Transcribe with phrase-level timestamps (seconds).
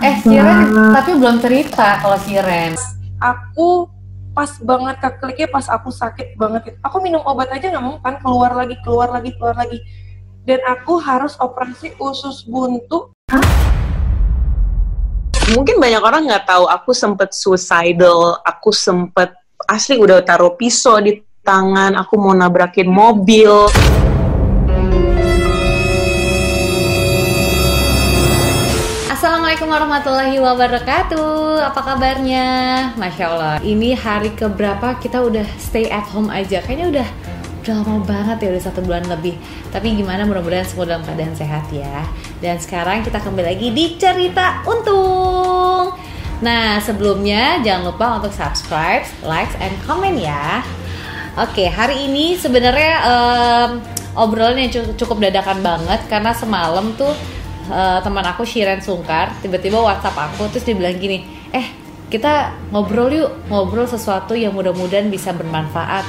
[0.00, 2.74] Eh, Siren, tapi belum cerita kalau Siren.
[3.20, 3.86] Aku
[4.34, 6.74] pas banget kekliknya pas aku sakit banget.
[6.82, 9.78] Aku minum obat aja nggak mau kan keluar lagi, keluar lagi, keluar lagi.
[10.42, 13.14] Dan aku harus operasi usus buntu.
[15.54, 19.30] Mungkin banyak orang nggak tahu aku sempet suicidal, aku sempet
[19.68, 23.68] asli udah taruh pisau di tangan, aku mau nabrakin mobil.
[29.54, 31.62] Assalamualaikum warahmatullahi wabarakatuh.
[31.62, 32.46] Apa kabarnya?
[32.98, 33.56] Masya Allah.
[33.62, 36.58] Ini hari keberapa kita udah stay at home aja?
[36.58, 37.08] Kayaknya udah
[37.62, 39.38] udah lama banget ya Udah satu bulan lebih.
[39.70, 40.26] Tapi gimana?
[40.26, 42.02] Mudah-mudahan semua dalam keadaan sehat ya.
[42.42, 45.94] Dan sekarang kita kembali lagi di Cerita Untung.
[46.42, 50.66] Nah sebelumnya jangan lupa untuk subscribe, like, and comment ya.
[51.38, 53.70] Oke hari ini sebenarnya um,
[54.18, 57.14] obrolan yang cukup, cukup dadakan banget Karena semalam tuh
[57.70, 63.10] uh, teman aku Shiren Sungkar tiba-tiba WhatsApp aku terus dia bilang gini eh kita ngobrol
[63.10, 66.06] yuk ngobrol sesuatu yang mudah-mudahan bisa bermanfaat.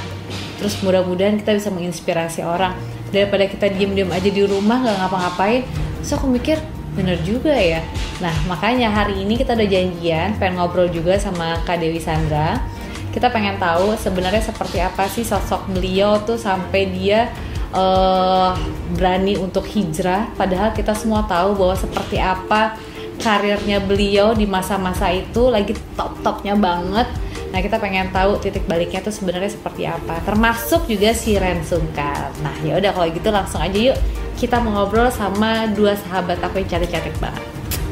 [0.62, 2.78] Terus mudah-mudahan kita bisa menginspirasi orang.
[3.09, 5.66] Daripada kita diem-diem aja di rumah nggak ngapa-ngapain.
[6.06, 6.62] So aku mikir
[6.94, 7.81] bener juga ya.
[8.22, 12.62] Nah makanya hari ini kita udah janjian pengen ngobrol juga sama Kak Dewi Sandra.
[13.09, 17.31] Kita pengen tahu sebenarnya seperti apa sih sosok beliau tuh sampai dia
[17.74, 18.54] uh,
[18.94, 20.30] berani untuk hijrah.
[20.38, 22.78] Padahal kita semua tahu bahwa seperti apa
[23.18, 27.08] karirnya beliau di masa-masa itu lagi top-topnya banget.
[27.50, 30.20] Nah kita pengen tahu titik baliknya tuh sebenarnya seperti apa.
[30.28, 33.98] Termasuk juga si Ren Sungkar nah ya udah kalau gitu langsung aja yuk
[34.36, 37.44] kita mau ngobrol sama dua sahabat aku yang cantik-cantik banget.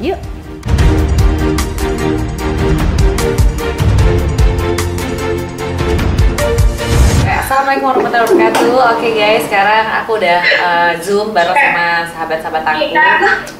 [0.03, 0.19] Yuk
[7.53, 8.97] Assalamualaikum warahmatullahi wabarakatuh.
[8.97, 12.81] Oke guys, sekarang aku udah uh, zoom bareng sama sahabat-sahabat aku.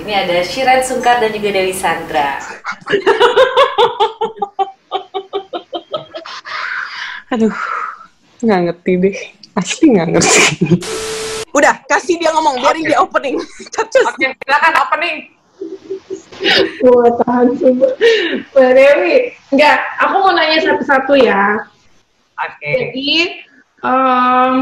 [0.01, 2.41] Ini ada Shiren Sungkar dan juga Dewi Sandra.
[7.37, 7.53] Aduh,
[8.41, 9.17] nggak ngerti deh.
[9.61, 10.41] Asli nggak ngerti.
[11.53, 13.37] Udah, kasih dia ngomong, biarin dia opening.
[13.77, 15.17] Oke, silakan opening.
[16.81, 17.93] Gue tahan sumpah.
[18.57, 21.61] Mbak Dewi, enggak, aku mau nanya satu-satu ya.
[22.41, 22.89] Oke.
[22.89, 23.45] Jadi,
[23.83, 24.53] um,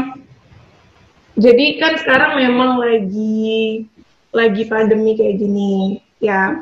[1.38, 3.86] jadi kan sekarang memang lagi
[4.32, 6.60] lagi pandemi kayak gini, ya.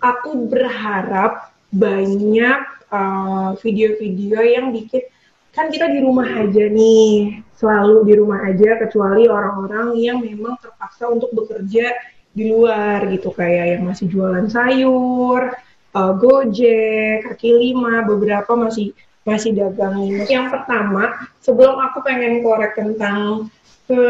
[0.00, 5.04] Aku berharap banyak uh, video-video yang bikin
[5.50, 11.10] kan kita di rumah aja nih, selalu di rumah aja kecuali orang-orang yang memang terpaksa
[11.10, 11.90] untuk bekerja
[12.30, 15.50] di luar gitu kayak yang masih jualan sayur,
[15.92, 18.94] uh, gojek, kaki lima, beberapa masih
[19.24, 20.00] masih dagang.
[20.28, 23.52] Yang pertama, sebelum aku pengen korek tentang
[23.90, 24.04] ke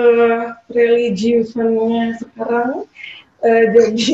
[0.71, 2.85] religiusannya sekarang,
[3.41, 4.13] uh, jadi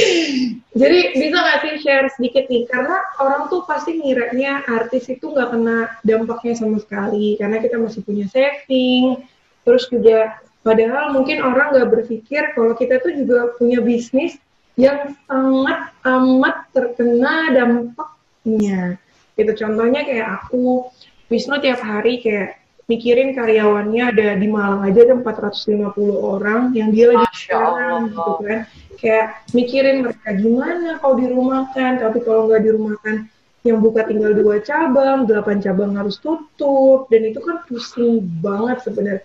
[0.80, 2.68] jadi bisa nggak sih share sedikit nih?
[2.68, 8.04] Karena orang tuh pasti ngiranya artis itu nggak kena dampaknya sama sekali, karena kita masih
[8.04, 9.24] punya saving,
[9.64, 14.38] terus juga padahal mungkin orang nggak berpikir kalau kita tuh juga punya bisnis
[14.78, 18.96] yang sangat amat terkena dampaknya
[19.42, 19.52] gitu.
[19.66, 20.86] Contohnya kayak aku
[21.32, 22.60] Wisnu tiap hari kayak
[22.92, 28.60] mikirin karyawannya ada di Malang aja ada 450 orang yang dia lagi sekarang gitu kan.
[29.00, 29.26] Kayak
[29.56, 33.16] mikirin mereka gimana kalau dirumahkan tapi kalau nggak dirumahkan
[33.62, 39.24] yang buka tinggal dua cabang delapan cabang harus tutup dan itu kan pusing banget sebenarnya.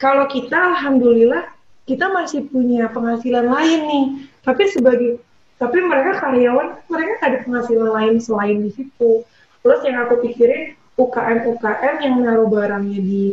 [0.00, 1.46] Kalau kita alhamdulillah
[1.86, 4.06] kita masih punya penghasilan lain nih.
[4.42, 5.22] Tapi sebagai
[5.62, 9.22] tapi mereka karyawan mereka ada penghasilan lain selain di situ
[9.62, 13.24] terus yang aku pikirin UKM UKM yang naruh barangnya di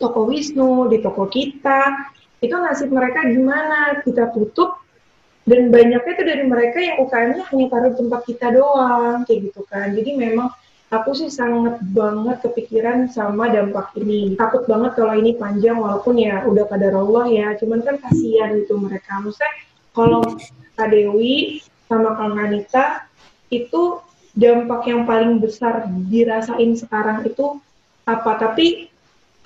[0.00, 2.08] toko Wisnu di toko kita
[2.40, 4.80] itu nasib mereka gimana kita tutup
[5.44, 9.60] dan banyaknya itu dari mereka yang UKM-nya hanya taruh di tempat kita doang kayak gitu
[9.68, 10.48] kan jadi memang
[10.90, 14.38] aku sih sangat banget kepikiran sama dampak ini.
[14.38, 17.48] Takut banget kalau ini panjang walaupun ya udah pada Allah ya.
[17.58, 19.18] Cuman kan kasihan gitu mereka.
[19.18, 19.52] Maksudnya
[19.90, 20.22] kalau
[20.76, 23.08] Kak Dewi sama Kang Anita
[23.48, 23.98] itu
[24.36, 27.56] dampak yang paling besar dirasain sekarang itu
[28.04, 28.36] apa?
[28.36, 28.92] Tapi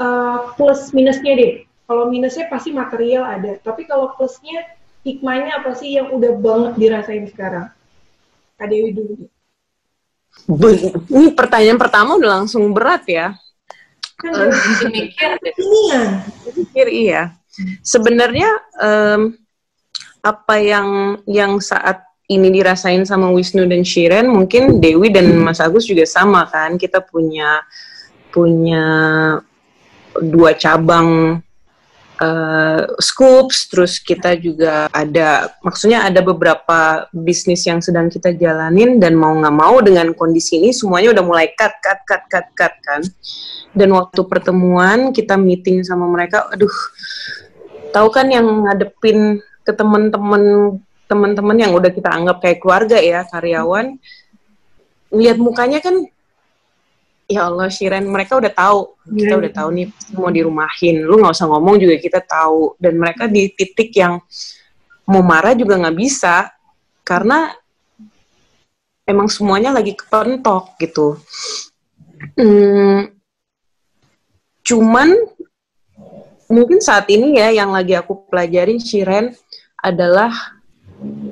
[0.03, 1.55] uh, plus minusnya deh.
[1.87, 3.59] Kalau minusnya pasti material ada.
[3.62, 4.62] Tapi kalau plusnya
[5.06, 7.71] hikmahnya apa sih yang udah banget dirasain sekarang?
[8.59, 9.15] Kak Dewi dulu.
[11.11, 13.35] Ini pertanyaan pertama udah langsung berat ya.
[14.21, 16.03] Mikir Iya.
[16.53, 17.23] Pikir iya.
[17.83, 19.35] Sebenarnya um,
[20.20, 25.90] apa yang yang saat ini dirasain sama Wisnu dan Shiren, mungkin Dewi dan Mas Agus
[25.90, 26.78] juga sama kan.
[26.78, 27.58] Kita punya
[28.31, 28.87] punya
[30.22, 31.43] dua cabang
[32.22, 39.19] uh, scoops, terus kita juga ada, maksudnya ada beberapa bisnis yang sedang kita jalanin dan
[39.19, 43.02] mau nggak mau dengan kondisi ini semuanya udah mulai cut, cut, cut, cut, cut kan.
[43.75, 46.70] Dan waktu pertemuan kita meeting sama mereka, aduh,
[47.90, 50.43] tahu kan yang ngadepin ke teman-teman
[51.06, 53.99] teman-teman yang udah kita anggap kayak keluarga ya karyawan,
[55.14, 56.06] lihat mukanya kan
[57.31, 58.99] ya Allah Shiren mereka udah tahu.
[59.06, 59.87] Kita udah tahu nih
[60.19, 61.06] mau dirumahin.
[61.06, 62.75] Lu nggak usah ngomong juga kita tahu.
[62.78, 64.19] Dan mereka di titik yang
[65.06, 66.50] mau marah juga nggak bisa
[67.06, 67.55] karena
[69.06, 71.19] emang semuanya lagi kepentok gitu.
[72.38, 73.11] Hmm,
[74.62, 75.08] cuman
[76.50, 79.34] mungkin saat ini ya yang lagi aku pelajari Shiren
[79.81, 80.32] adalah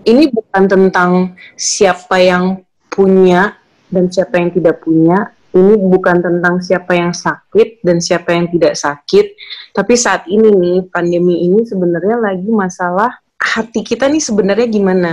[0.09, 3.56] ini bukan tentang siapa yang punya
[3.93, 8.77] dan siapa yang tidak punya ini bukan tentang siapa yang sakit dan siapa yang tidak
[8.77, 9.33] sakit,
[9.73, 15.12] tapi saat ini nih pandemi ini sebenarnya lagi masalah hati kita nih sebenarnya gimana.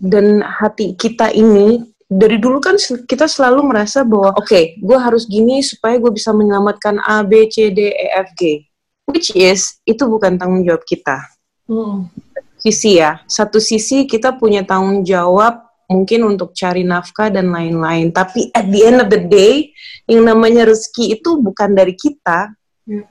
[0.00, 2.74] Dan hati kita ini dari dulu kan
[3.04, 7.46] kita selalu merasa bahwa oke, okay, gue harus gini supaya gue bisa menyelamatkan A, B,
[7.46, 8.64] C, D, E, F, G.
[9.06, 11.30] Which is itu bukan tanggung jawab kita.
[11.70, 12.10] Hmm.
[12.60, 18.14] Sisi ya, satu sisi kita punya tanggung jawab mungkin untuk cari nafkah dan lain-lain.
[18.14, 19.74] Tapi at the end of the day,
[20.06, 22.52] yang namanya rezeki itu bukan dari kita.
[22.86, 23.02] Ya.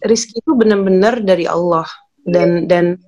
[0.00, 1.86] Rezeki itu benar-benar dari Allah.
[2.24, 2.98] Dan dan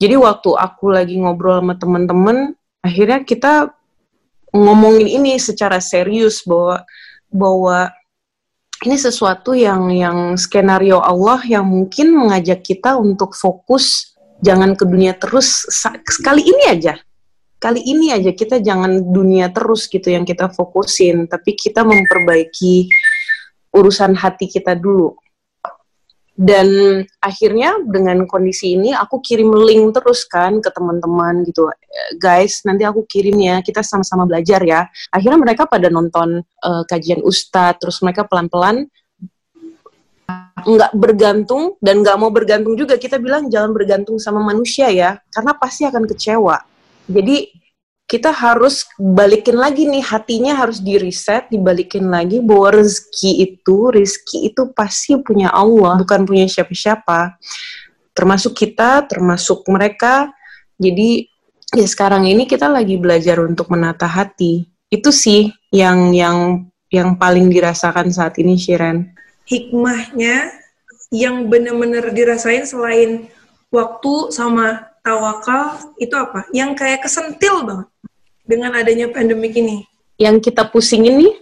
[0.00, 3.70] jadi waktu aku lagi ngobrol sama teman-teman, akhirnya kita
[4.50, 6.82] ngomongin ini secara serius bahwa
[7.30, 7.92] bahwa
[8.80, 14.09] ini sesuatu yang yang skenario Allah yang mungkin mengajak kita untuk fokus
[14.40, 15.68] jangan ke dunia terus
[16.08, 16.96] sekali ini aja
[17.60, 22.88] kali ini aja kita jangan dunia terus gitu yang kita fokusin, tapi kita memperbaiki
[23.76, 25.12] urusan hati kita dulu.
[26.40, 31.68] Dan akhirnya dengan kondisi ini aku kirim link terus kan ke teman-teman gitu.
[32.16, 34.88] Guys, nanti aku kirim ya, kita sama-sama belajar ya.
[35.12, 38.88] Akhirnya mereka pada nonton uh, kajian ustadz, terus mereka pelan-pelan
[40.60, 45.56] nggak bergantung dan nggak mau bergantung juga kita bilang jangan bergantung sama manusia ya karena
[45.56, 46.60] pasti akan kecewa
[47.08, 47.48] jadi
[48.10, 54.50] kita harus balikin lagi nih hatinya harus di reset, dibalikin lagi bahwa rezeki itu, rezeki
[54.50, 57.38] itu pasti punya Allah, bukan punya siapa-siapa.
[58.10, 60.26] Termasuk kita, termasuk mereka.
[60.74, 61.30] Jadi
[61.70, 64.66] ya sekarang ini kita lagi belajar untuk menata hati.
[64.90, 69.06] Itu sih yang yang yang paling dirasakan saat ini Shiren.
[69.50, 70.54] Hikmahnya
[71.10, 73.26] yang benar-benar dirasain selain
[73.74, 76.46] waktu sama tawakal itu apa?
[76.54, 77.88] Yang kayak kesentil banget
[78.46, 79.82] dengan adanya pandemik ini.
[80.22, 81.34] Yang kita pusingin nih,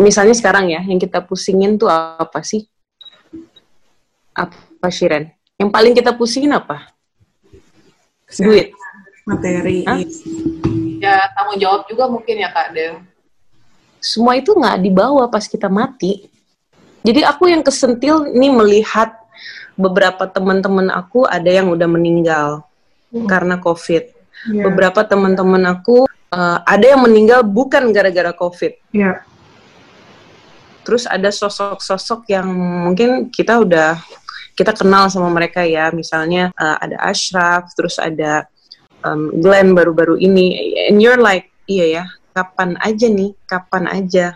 [0.00, 2.64] misalnya sekarang ya, yang kita pusingin tuh apa sih?
[4.32, 5.28] Apa Shiren?
[5.60, 6.94] Yang paling kita pusingin apa?
[8.40, 8.72] Duit.
[9.28, 9.84] Materi.
[9.84, 10.00] Hah?
[10.98, 13.04] Ya tanggung jawab juga mungkin ya Kak Del.
[13.98, 16.30] Semua itu nggak dibawa pas kita mati.
[17.06, 19.14] Jadi aku yang kesentil nih melihat
[19.78, 22.66] beberapa teman-teman aku ada yang udah meninggal
[23.14, 23.30] hmm.
[23.30, 24.04] karena COVID.
[24.50, 24.64] Yeah.
[24.66, 28.90] Beberapa teman-teman aku uh, ada yang meninggal bukan gara-gara COVID.
[28.90, 29.22] Yeah.
[30.82, 34.00] Terus ada sosok-sosok yang mungkin kita udah
[34.58, 38.50] kita kenal sama mereka ya, misalnya uh, ada Ashraf, terus ada
[39.06, 44.34] um, Glenn baru-baru ini, and you're like, iya ya, kapan aja nih, kapan aja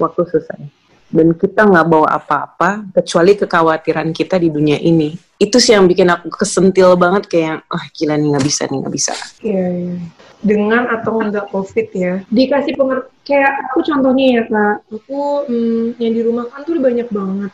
[0.00, 0.79] waktu selesai
[1.10, 5.18] dan kita nggak bawa apa-apa kecuali kekhawatiran kita di dunia ini.
[5.36, 8.78] Itu sih yang bikin aku kesentil banget kayak ah oh, gila nih nggak bisa nih
[8.78, 9.12] nggak bisa.
[9.42, 9.96] Iya, iya.
[10.40, 16.12] dengan atau enggak covid ya dikasih penger kayak aku contohnya ya kak aku hmm, yang
[16.16, 17.52] di rumah kan tuh banyak banget.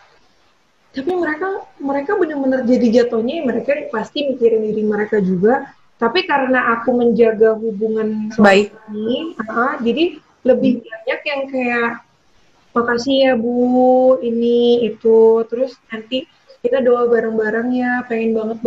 [0.97, 1.49] Tapi mereka
[1.83, 5.73] mereka benar-benar jadi jatuhnya mereka pasti mikirin diri mereka juga.
[5.97, 8.69] Tapi karena aku menjaga hubungan baik.
[8.93, 12.06] ini uh, jadi lebih banyak yang kayak
[12.77, 14.21] makasih ya Bu.
[14.21, 15.41] Ini itu.
[15.49, 16.29] Terus nanti
[16.61, 18.05] kita doa bareng-bareng ya.
[18.05, 18.59] Pengen banget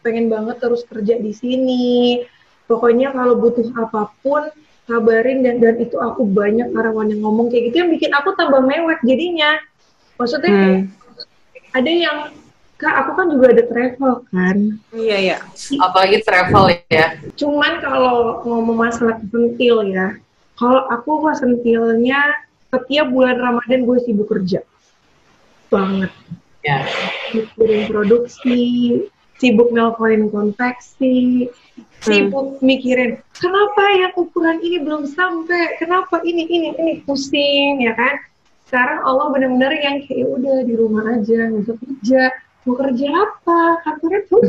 [0.00, 2.24] pengen banget terus kerja di sini.
[2.64, 4.48] Pokoknya kalau butuh apa pun
[4.88, 8.64] kabarin dan dan itu aku banyak karyawan yang ngomong kayak gitu yang bikin aku tambah
[8.64, 9.60] mewek jadinya.
[10.16, 11.76] Maksudnya hmm.
[11.76, 12.18] ada yang
[12.80, 14.56] kak aku kan juga ada travel kan.
[14.96, 15.36] Iya iya.
[15.76, 17.20] Apalagi travel ya.
[17.36, 20.16] Cuman kalau ngomong masalah sentil ya
[20.58, 22.18] kalau aku mah sentilnya
[22.68, 24.60] setiap bulan Ramadan gue sibuk kerja.
[25.72, 26.12] Banget.
[26.64, 26.84] Ya.
[27.32, 28.60] Mikirin produksi
[29.38, 31.46] sibuk nelfonin konveksi
[32.02, 32.62] sibuk hmm.
[32.62, 35.78] mikirin kenapa yang ukuran ini belum sampai?
[35.78, 36.92] Kenapa ini ini ini?
[37.06, 38.18] Pusing ya kan?
[38.68, 42.22] Sekarang Allah benar-benar yang kayak "Ya udah di rumah aja nggak kerja.
[42.66, 43.60] Mau kerja apa?
[43.86, 44.44] Kantornya tutup.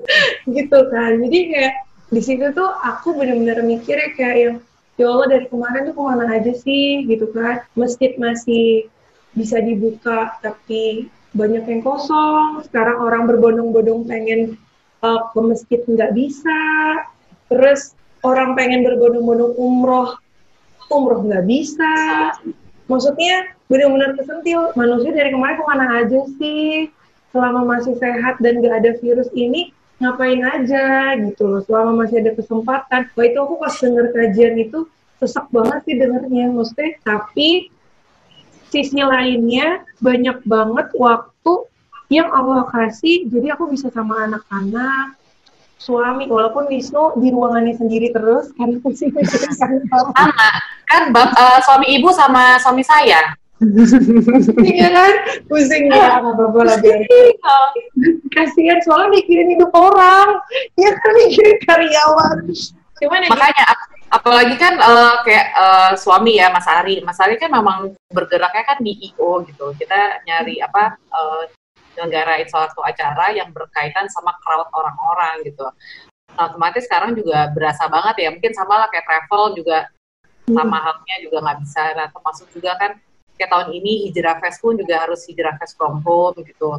[0.54, 1.12] Gitu kan.
[1.22, 1.74] Jadi kayak
[2.12, 4.56] di situ tuh aku benar-benar mikirnya kayak yang
[4.94, 7.66] ya Allah dari kemarin tuh ke mana aja sih gitu kan.
[7.74, 8.88] Masjid masih
[9.34, 12.62] bisa dibuka tapi banyak yang kosong.
[12.66, 14.54] Sekarang orang berbondong-bondong pengen
[15.02, 16.60] uh, ke masjid nggak bisa.
[17.50, 20.16] Terus orang pengen berbondong-bondong umroh
[20.88, 21.94] umroh nggak bisa.
[22.86, 24.70] Maksudnya benar-benar kesentil.
[24.78, 26.88] Manusia dari kemarin ke mana aja sih?
[27.34, 32.32] Selama masih sehat dan nggak ada virus ini ngapain aja gitu loh selama masih ada
[32.34, 33.10] kesempatan.
[33.14, 34.88] Wah itu aku pas denger kajian itu
[35.22, 36.98] sesak banget sih dengernya maksudnya.
[37.02, 37.70] Tapi
[38.74, 41.54] sisi lainnya banyak banget waktu
[42.10, 45.14] yang Allah kasih jadi aku bisa sama anak-anak
[45.78, 49.14] suami walaupun Wisnu di ruangannya sendiri terus karena pusing
[49.60, 50.26] sama
[50.90, 53.36] kan uh, suami ibu sama suami saya
[54.64, 55.14] iya kan?
[55.48, 56.76] pusing ya apa apa lah
[58.34, 60.38] kasihan soalnya mikirin hidup orang.
[60.74, 61.12] Ya kan?
[61.24, 62.38] Mikirin karyawan.
[62.98, 63.64] Cuman makanya
[64.14, 67.02] apalagi kan uh, kayak uh, suami ya Mas Ari.
[67.02, 69.74] Mas Ari kan memang bergeraknya kan di IO gitu.
[69.74, 71.42] Kita nyari apa uh,
[71.94, 75.66] nyelenggarain suatu acara yang berkaitan sama crowd orang-orang gitu.
[76.34, 78.28] Nah, otomatis sekarang juga berasa banget ya.
[78.34, 79.86] Mungkin sama lah kayak travel juga.
[80.44, 80.84] Sama hmm.
[80.84, 81.82] halnya juga nggak bisa.
[81.96, 82.92] Nah termasuk juga kan
[83.34, 86.78] kayak tahun ini hijrah fest pun juga harus hijrah fest from home gitu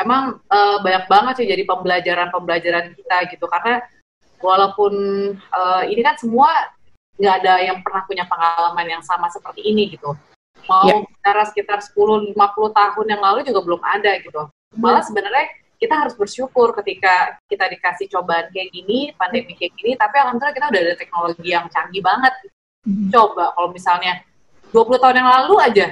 [0.00, 3.84] emang uh, banyak banget sih jadi pembelajaran-pembelajaran kita gitu karena
[4.42, 4.92] walaupun
[5.54, 6.50] uh, ini kan semua
[7.14, 10.12] nggak ada yang pernah punya pengalaman yang sama seperti ini gitu.
[10.66, 11.04] Mau yeah.
[11.04, 12.34] bicara sekitar 10-50
[12.74, 14.50] tahun yang lalu juga belum ada gitu.
[14.74, 15.06] Malah yeah.
[15.06, 15.46] sebenarnya
[15.78, 20.66] kita harus bersyukur ketika kita dikasih cobaan kayak gini, pandemi kayak gini, tapi alhamdulillah kita
[20.72, 22.34] udah ada teknologi yang canggih banget.
[22.88, 23.10] Mm.
[23.12, 24.24] Coba kalau misalnya
[24.74, 25.86] 20 tahun yang lalu aja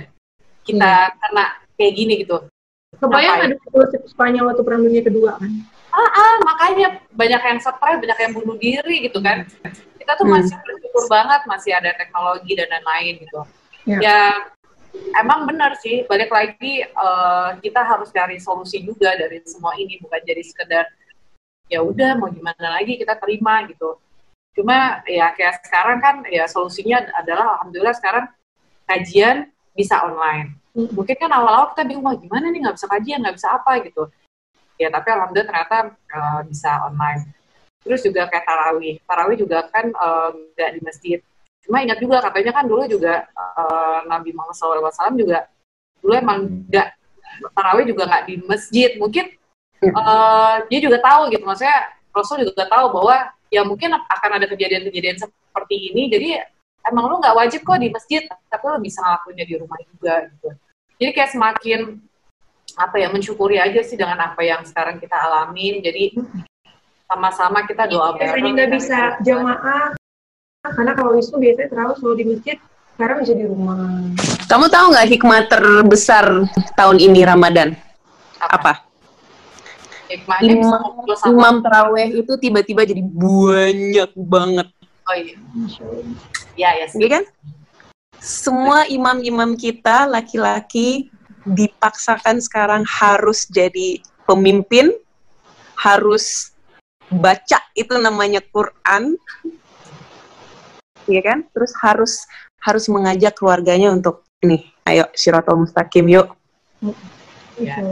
[0.67, 1.15] kita yeah.
[1.23, 1.47] kena
[1.79, 2.37] kayak gini gitu.
[2.99, 3.57] Kebayang ada
[4.11, 5.51] Spanyol waktu perang dunia kedua kan?
[5.93, 9.45] ah, ah makanya banyak yang stres banyak yang bunuh diri gitu kan
[10.01, 10.35] kita tuh hmm.
[10.41, 13.41] masih bersyukur banget masih ada teknologi dan lain-lain gitu
[13.87, 13.99] ya.
[14.01, 14.19] ya
[15.21, 20.21] emang benar sih balik lagi uh, kita harus cari solusi juga dari semua ini bukan
[20.25, 20.85] jadi sekedar
[21.69, 23.97] ya udah mau gimana lagi kita terima gitu
[24.53, 28.29] cuma ya kayak sekarang kan ya solusinya adalah alhamdulillah sekarang
[28.93, 30.61] kajian bisa online.
[30.73, 30.89] Hmm.
[30.89, 32.61] mungkin kan awal-awal kita bingung gimana nih?
[32.65, 34.09] Nggak bisa kajian nggak bisa apa gitu.
[34.81, 35.77] Ya tapi alhamdulillah ternyata
[36.13, 37.29] uh, bisa online.
[37.85, 41.19] Terus juga kayak tarawih tarawih juga kan eh, nggak uh, di masjid.
[41.67, 45.51] Cuma ingat juga katanya kan dulu juga uh, Nabi Muhammad SAW juga
[45.99, 46.39] dulu emang
[46.71, 46.89] nggak
[47.53, 48.91] tarawih juga nggak di masjid.
[48.97, 49.35] Mungkin
[49.91, 51.43] uh, dia juga tahu gitu.
[51.43, 51.79] Maksudnya
[52.15, 53.17] Rasul juga tahu bahwa
[53.51, 56.09] ya mungkin akan ada kejadian-kejadian seperti ini.
[56.09, 56.29] Jadi
[56.89, 60.49] emang lu nggak wajib kok di masjid tapi lu bisa ngelakuinnya di rumah juga gitu.
[60.99, 61.81] Jadi kayak semakin
[62.79, 65.83] apa ya mensyukuri aja sih dengan apa yang sekarang kita alamin.
[65.83, 66.15] Jadi
[67.07, 69.87] sama-sama kita doa bareng biasanya nggak bisa jamaah.
[70.63, 72.57] Karena kalau itu biasanya terlalu selalu di masjid
[72.95, 73.83] sekarang bisa di rumah.
[74.47, 76.27] Kamu tahu nggak hikmah terbesar
[76.79, 77.75] tahun ini Ramadan?
[78.39, 78.73] Apa, apa?
[80.13, 84.69] imam, imam teraweh itu tiba-tiba jadi banyak banget.
[85.09, 85.35] Oh iya
[86.57, 87.09] ya ya sih.
[87.09, 87.25] kan
[88.23, 91.11] semua imam-imam kita laki-laki
[91.43, 93.99] dipaksakan sekarang harus jadi
[94.31, 94.95] pemimpin,
[95.75, 96.55] harus
[97.11, 99.19] baca itu namanya Quran,
[101.11, 101.43] ya kan?
[101.51, 102.13] Terus harus
[102.63, 106.31] harus mengajak keluarganya untuk ini, ayo Syiratul Mustaqim yuk.
[107.59, 107.83] Ya.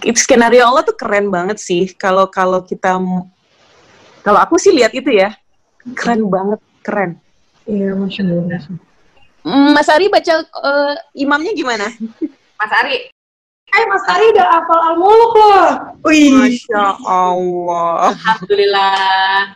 [0.00, 1.92] Itu skenario Allah tuh keren banget sih.
[1.92, 2.96] Kalau kalau kita
[4.24, 5.36] kalau aku sih lihat itu ya,
[5.94, 7.10] keren banget, keren.
[7.66, 8.62] Iya, masya Allah.
[9.74, 11.86] Mas Ari baca uh, imamnya gimana?
[12.62, 13.10] Mas Ari.
[13.66, 15.66] Eh Mas Ari udah hafal Al-Muluk loh.
[16.06, 16.30] Wih.
[16.34, 18.14] Masya Allah.
[18.14, 19.54] Alhamdulillah.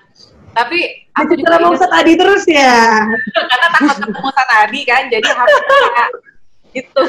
[0.50, 3.06] Tapi aku juga mau Ustaz Adi terus ya.
[3.34, 5.58] Karena takut ketemu Ustaz Adi kan, jadi harus
[6.75, 7.02] gitu.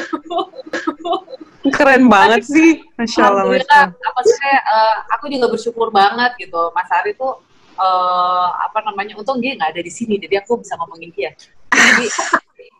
[1.78, 3.46] Keren banget sih, masya Allah.
[3.46, 4.54] Alhamdulillah, apa sih?
[4.66, 6.70] Uh, aku juga bersyukur banget gitu.
[6.74, 7.38] Mas Ari tuh
[7.82, 9.18] uh, apa namanya?
[9.18, 11.34] Untung dia nggak ada di sini, jadi aku bisa ngomongin dia.
[11.74, 12.06] Jadi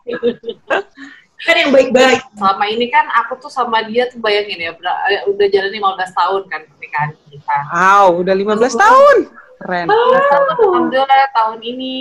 [1.43, 2.23] kan yang baik-baik.
[2.39, 4.71] Selama ini kan aku tuh sama dia tuh bayangin ya,
[5.11, 7.57] eh, udah jalan 15 tahun kan pernikahan kita.
[7.75, 9.17] Wow, udah 15 uh, tahun.
[9.63, 9.87] Keren.
[9.91, 10.19] Oh.
[10.59, 11.97] Alhamdulillah tahun ini.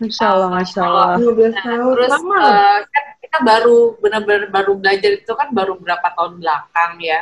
[0.00, 1.10] Masya Allah, Masya Allah.
[1.16, 1.92] 15 nah, tahun.
[1.96, 7.20] Terus uh, kan kita baru benar-benar baru belajar itu kan baru berapa tahun belakang ya.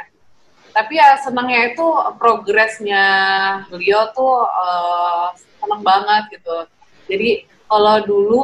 [0.71, 1.87] Tapi ya senangnya itu
[2.17, 3.07] progresnya
[3.69, 6.57] beliau tuh uh, senang banget gitu.
[7.11, 7.31] Jadi
[7.67, 8.41] kalau dulu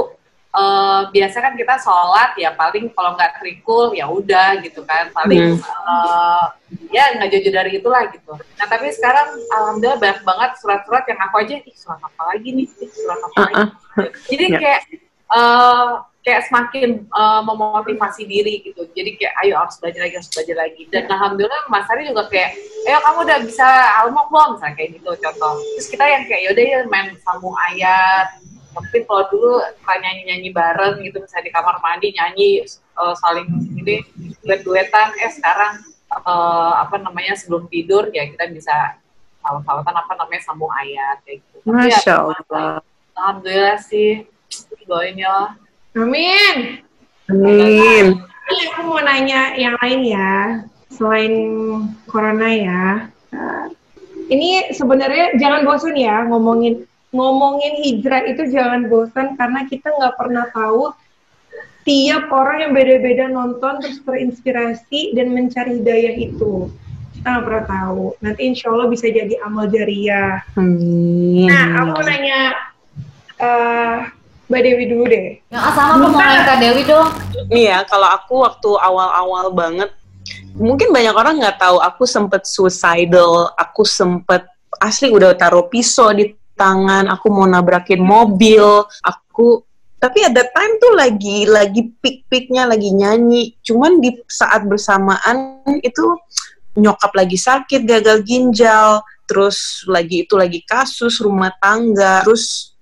[0.57, 5.55] uh, biasa kan kita sholat ya paling kalau nggak trikul ya udah gitu kan paling
[5.55, 5.63] hmm.
[5.63, 6.51] uh,
[6.91, 8.33] ya nggak jauh-jauh dari itulah gitu.
[8.35, 12.67] Nah tapi sekarang alhamdulillah banyak banget surat-surat yang aku aja, ih surat apa lagi nih,
[12.67, 13.55] ih, surat apa lagi.
[13.55, 14.09] Uh -uh.
[14.27, 14.59] Jadi yeah.
[14.61, 14.83] kayak
[15.31, 15.89] uh,
[16.27, 18.83] kayak semakin uh, memotivasi diri gitu.
[18.91, 20.83] Jadi kayak ayo harus belajar lagi, harus belajar lagi.
[20.91, 23.69] Dan alhamdulillah Mas Ari juga kayak, ayo kamu udah bisa
[24.03, 24.49] almok belum?
[24.59, 25.55] Misalnya kayak gitu contoh.
[25.79, 28.43] Terus kita yang kayak yaudah ya main sambung ayat.
[28.75, 32.67] Mungkin kalau dulu nyanyi-nyanyi bareng gitu, misalnya di kamar mandi nyanyi
[32.99, 33.47] uh, saling
[33.79, 34.03] ini
[34.43, 35.15] duet-duetan.
[35.23, 35.79] Eh sekarang
[36.11, 38.99] uh, apa namanya sebelum tidur ya kita bisa
[39.47, 41.57] salam-salatan apa namanya sambung ayat kayak gitu.
[41.71, 42.83] Ya, Masya Allah.
[43.15, 44.27] Alhamdulillah sih
[44.87, 45.55] doain ya
[45.97, 46.85] Amin.
[47.33, 48.07] Amin.
[48.21, 50.63] Ini aku mau nanya yang lain ya,
[50.93, 51.35] selain
[52.07, 52.85] corona ya.
[53.33, 53.67] Uh,
[54.31, 60.47] ini sebenarnya jangan bosan ya ngomongin ngomongin hijrah itu jangan bosan karena kita nggak pernah
[60.51, 60.93] tahu
[61.87, 66.69] tiap orang yang beda-beda nonton terus terinspirasi dan mencari hidayah itu
[67.15, 71.47] kita nggak pernah tahu nanti insya Allah bisa jadi amal jariah Amin.
[71.47, 72.41] nah aku nanya
[73.39, 73.97] uh,
[74.57, 75.37] Mbak Dewi dulu deh.
[75.53, 77.09] Yang sama aku mau nanya Kak Dewi dong.
[77.53, 79.93] Iya, kalau aku waktu awal-awal banget,
[80.57, 84.49] mungkin banyak orang nggak tahu aku sempet suicidal, aku sempet
[84.81, 89.61] asli udah taruh pisau di tangan, aku mau nabrakin mobil, aku
[90.01, 96.17] tapi ada time tuh lagi lagi pik-piknya lagi nyanyi, cuman di saat bersamaan itu
[96.81, 102.76] nyokap lagi sakit, gagal ginjal, terus lagi itu lagi kasus rumah tangga, terus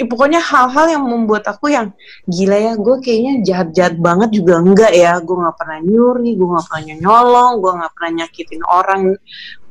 [0.00, 1.92] ya, pokoknya hal-hal yang membuat aku yang
[2.24, 5.20] gila ya gue kayaknya jahat-jahat banget juga enggak ya.
[5.20, 9.02] Gue nggak pernah nyuri gue nggak pernah nyolong gue nggak pernah nyakitin orang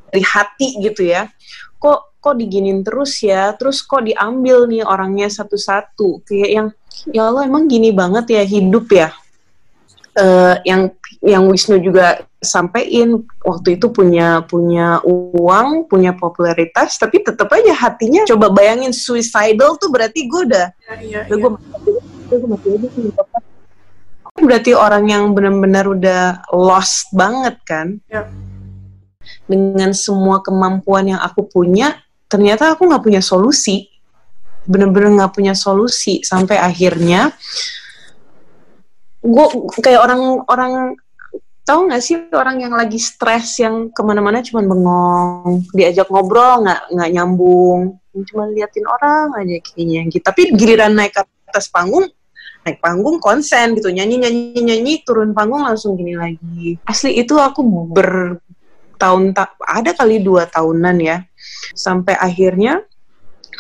[0.10, 1.26] dari hati gitu ya.
[1.82, 3.58] Kok kok diginin terus ya?
[3.58, 6.22] Terus kok diambil nih orangnya satu-satu?
[6.28, 6.68] Kayak yang
[7.10, 9.10] ya Allah emang gini banget ya hidup ya.
[10.20, 10.92] Uh, yang
[11.24, 18.24] yang Wisnu juga sampaikan waktu itu punya punya uang, punya popularitas, tapi tetap aja hatinya
[18.24, 21.36] coba bayangin suicidal tuh berarti gue udah, ya, ya, ya.
[21.36, 23.12] gue mati aja sih
[24.40, 26.24] berarti orang yang benar-benar udah
[26.56, 28.24] lost banget kan ya.
[29.46, 32.00] dengan semua kemampuan yang aku punya
[32.32, 33.92] ternyata aku nggak punya solusi
[34.64, 37.34] bener-bener nggak punya solusi sampai akhirnya
[39.20, 39.46] gue
[39.84, 40.00] kayak
[40.48, 40.96] orang
[41.70, 46.82] tahu nggak sih orang yang lagi stres yang ke mana-mana cuma bengong diajak ngobrol nggak
[46.90, 50.26] nggak nyambung cuma liatin orang aja kayaknya gitu.
[50.26, 52.10] Tapi giliran naik ke atas panggung
[52.66, 56.82] naik panggung konsen gitu nyanyi nyanyi nyanyi turun panggung langsung gini lagi.
[56.90, 57.62] Asli itu aku
[57.94, 61.22] bertahun tak ada kali dua tahunan ya.
[61.78, 62.82] Sampai akhirnya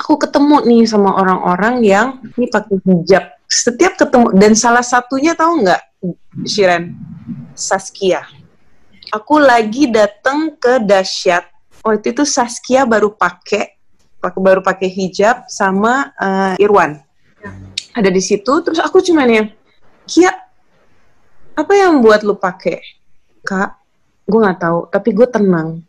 [0.01, 3.37] aku ketemu nih sama orang-orang yang ini pakai hijab.
[3.45, 5.81] Setiap ketemu dan salah satunya tahu nggak
[6.47, 6.95] Shiren
[7.59, 8.23] Saskia.
[9.11, 11.43] Aku lagi datang ke Dasyat.
[11.83, 13.75] Oh itu Saskia baru pakai
[14.19, 16.99] baru pakai hijab sama uh, Irwan.
[17.95, 19.47] Ada di situ terus aku cuman yang
[20.09, 20.31] Kia
[21.53, 22.79] apa yang buat lu pakai
[23.43, 23.77] kak
[24.25, 25.83] gue nggak tahu tapi gue tenang.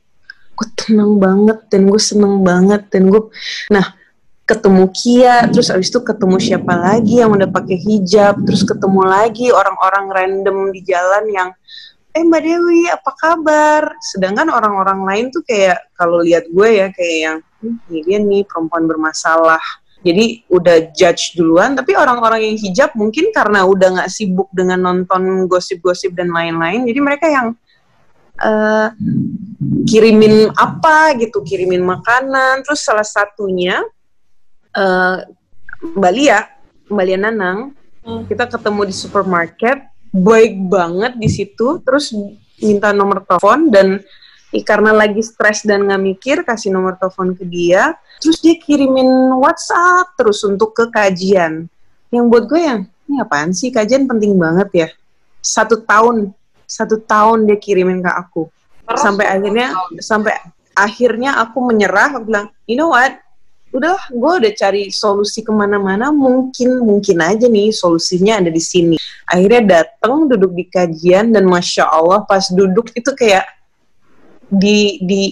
[0.59, 3.23] Gue tenang banget dan gue seneng banget dan gue
[3.71, 4.00] nah
[4.51, 9.55] ketemu Kia, terus abis itu ketemu siapa lagi yang udah pakai hijab, terus ketemu lagi
[9.55, 11.49] orang-orang random di jalan yang
[12.11, 13.95] eh Mbak Dewi apa kabar?
[14.03, 18.43] Sedangkan orang-orang lain tuh kayak kalau lihat gue ya kayak yang hm, ini dia nih
[18.43, 19.63] perempuan bermasalah.
[20.03, 25.47] Jadi udah judge duluan, tapi orang-orang yang hijab mungkin karena udah nggak sibuk dengan nonton
[25.47, 27.53] gosip-gosip dan lain-lain, jadi mereka yang
[28.41, 28.89] uh,
[29.85, 32.65] kirimin apa gitu, kirimin makanan.
[32.65, 33.85] Terus salah satunya
[34.77, 35.27] uh,
[35.97, 36.39] Mbak Lia,
[36.93, 37.59] Mbak Lia Nanang,
[38.05, 38.29] hmm.
[38.29, 39.79] kita ketemu di supermarket,
[40.11, 42.13] baik banget di situ, terus
[42.61, 44.03] minta nomor telepon dan
[44.53, 49.09] eh, karena lagi stres dan nggak mikir kasih nomor telepon ke dia, terus dia kirimin
[49.41, 51.71] WhatsApp terus untuk ke kajian.
[52.11, 54.89] Yang buat gue yang ini apaan sih kajian penting banget ya.
[55.41, 56.35] Satu tahun,
[56.69, 58.51] satu tahun dia kirimin ke aku.
[58.99, 60.35] Sampai akhirnya, sampai
[60.75, 63.23] akhirnya aku menyerah, aku bilang, you know what,
[63.71, 68.97] udah gue udah cari solusi ke mana-mana mungkin mungkin aja nih solusinya ada di sini.
[69.31, 73.47] Akhirnya datang duduk di kajian dan masya Allah pas duduk itu kayak
[74.51, 75.23] di di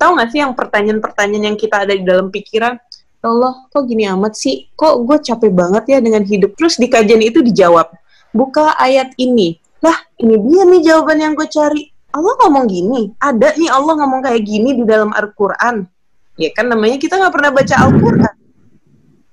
[0.00, 2.80] tahu nggak sih yang pertanyaan-pertanyaan yang kita ada di dalam pikiran?
[3.18, 4.72] Ya Allah kok gini amat sih?
[4.72, 6.56] Kok gue capek banget ya dengan hidup?
[6.56, 7.92] Terus di kajian itu dijawab
[8.32, 9.60] buka ayat ini.
[9.84, 11.92] Lah ini dia nih jawaban yang gue cari.
[12.08, 13.12] Allah ngomong gini?
[13.20, 15.97] Ada nih Allah ngomong kayak gini di dalam Al-Quran
[16.38, 18.34] ya kan namanya kita nggak pernah baca Al-Quran.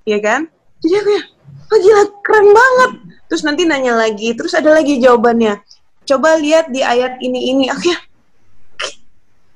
[0.02, 0.40] Ya kan?
[0.82, 1.22] Jadi aku ya
[1.66, 2.90] oh gila keren banget.
[3.26, 5.62] Terus nanti nanya lagi terus ada lagi jawabannya.
[6.06, 7.64] Coba lihat di ayat ini ini.
[7.70, 8.02] Akhirnya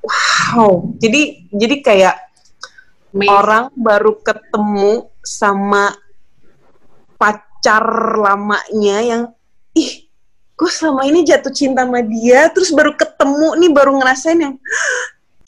[0.03, 0.95] wow.
[1.03, 2.17] Jadi jadi kayak
[3.11, 3.31] Amazing.
[3.31, 5.95] orang baru ketemu sama
[7.19, 7.85] pacar
[8.17, 9.23] lamanya yang
[9.75, 10.07] ih
[10.61, 14.55] gue selama ini jatuh cinta sama dia terus baru ketemu nih baru ngerasain yang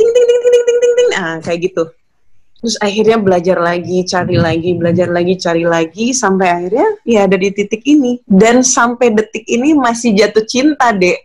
[0.03, 1.87] ting ting ting ting ting ting ting ah kayak gitu.
[2.62, 7.51] Terus akhirnya belajar lagi cari lagi belajar lagi cari lagi sampai akhirnya ya ada di
[7.51, 8.23] titik ini.
[8.27, 11.19] Dan sampai detik ini masih jatuh cinta dek.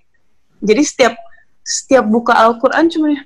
[0.66, 1.14] Jadi setiap
[1.62, 3.22] setiap buka Al-Quran cuma ya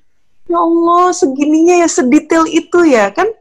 [0.60, 3.32] Allah segininya ya sedetail itu ya kan?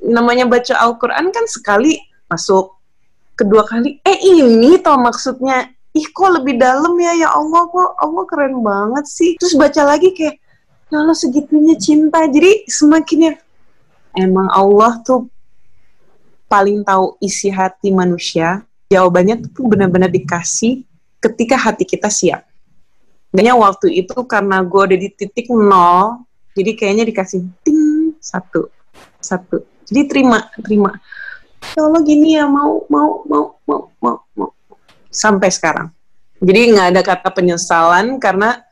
[0.00, 2.00] Namanya baca Al-Quran kan sekali
[2.32, 2.72] masuk.
[3.36, 5.68] Kedua kali eh ini tau maksudnya.
[5.92, 7.12] Ih kok lebih dalam ya?
[7.16, 9.36] Ya Allah kok Allah keren banget sih.
[9.36, 10.40] Terus baca lagi kayak
[10.88, 13.34] ya Allah segitunya cinta jadi semakin ya
[14.18, 15.28] emang Allah tuh
[16.48, 20.84] paling tahu isi hati manusia jawabannya tuh benar-benar dikasih
[21.20, 22.48] ketika hati kita siap
[23.28, 26.24] Kayaknya waktu itu karena gue udah di titik nol,
[26.56, 28.72] jadi kayaknya dikasih ting satu,
[29.20, 29.60] satu.
[29.84, 30.96] Jadi terima, terima.
[31.76, 34.50] Ya Allah gini ya mau, mau, mau, mau, mau, mau.
[35.12, 35.92] Sampai sekarang.
[36.40, 38.64] Jadi nggak ada kata penyesalan karena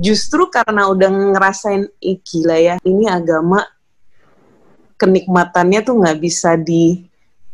[0.00, 3.64] justru karena udah ngerasain Ih, gila ya ini agama
[4.96, 7.04] kenikmatannya tuh nggak bisa di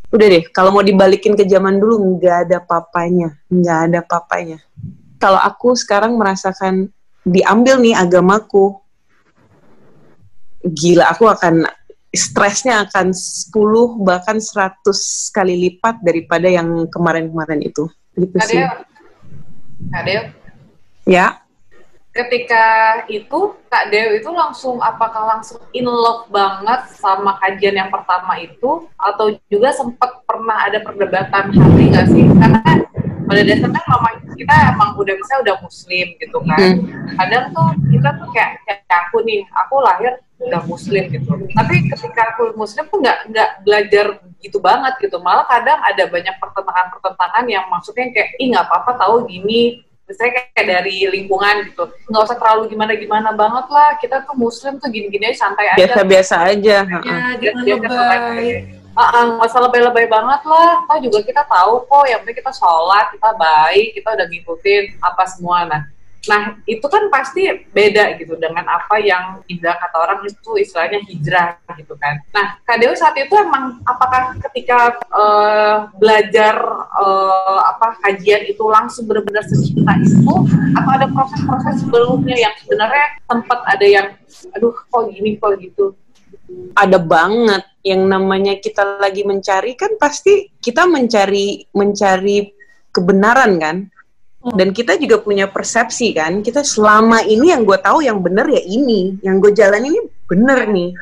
[0.09, 4.63] udah deh kalau mau dibalikin ke zaman dulu nggak ada papanya nggak ada papanya
[5.19, 6.91] kalau aku sekarang merasakan
[7.25, 8.77] diambil nih agamaku,
[10.61, 11.65] gila aku akan
[12.13, 14.85] stresnya akan 10 bahkan 100
[15.35, 17.89] kali lipat daripada yang kemarin-kemarin itu.
[18.15, 18.61] Gitu sih.
[19.91, 20.31] Adel.
[21.03, 21.43] Ya.
[22.15, 22.63] Ketika
[23.11, 28.87] itu Kak Dew itu langsung apakah langsung in love banget sama kajian yang pertama itu?
[28.95, 32.23] Atau juga sempat pernah ada perdebatan hati nggak sih?
[32.39, 32.63] Karena
[33.27, 36.59] pada dasarnya mama kita emang udah misalnya udah muslim gitu kan.
[36.79, 37.15] Hmm.
[37.19, 41.31] kadang tuh kita tuh kayak kayak aku nih aku lahir udah muslim gitu.
[41.51, 44.05] Tapi ketika aku muslim tuh nggak nggak belajar
[44.39, 45.19] gitu banget gitu.
[45.19, 50.65] Malah kadang ada banyak pertentangan-pertentangan yang maksudnya kayak ih nggak apa-apa tahu gini misalnya kayak
[50.65, 51.83] dari lingkungan gitu.
[52.09, 53.89] Nggak usah terlalu gimana gimana banget lah.
[53.97, 55.79] Kita tuh muslim tuh gini-gini aja santai aja.
[55.81, 56.99] Biasa-biasa aja ya,
[57.41, 58.49] jangan lebay.
[58.95, 60.87] nggak uh, usah lebay-lebay banget lah.
[60.87, 65.23] Kita juga kita tahu kok, yang penting kita sholat, kita baik, kita udah ngikutin apa
[65.27, 65.67] semua.
[65.67, 65.81] Nah,
[66.25, 71.61] nah itu kan pasti beda gitu dengan apa yang hijrah kata orang itu istilahnya hijrah
[71.77, 72.17] gitu kan.
[72.33, 76.57] Nah, Kak Dewi saat itu emang apakah ketika uh, belajar
[76.95, 80.33] uh, apa kajian itu langsung benar-benar secinta itu,
[80.75, 84.07] atau ada proses-proses sebelumnya yang sebenarnya sempat ada yang,
[84.57, 85.93] aduh kok gini kok gitu?
[86.77, 92.49] Ada banget yang namanya kita lagi mencari kan pasti kita mencari mencari
[92.89, 93.77] kebenaran kan.
[94.53, 98.61] Dan kita juga punya persepsi kan kita selama ini yang gue tahu yang bener ya
[98.61, 100.93] ini yang gue jalan ini bener nih.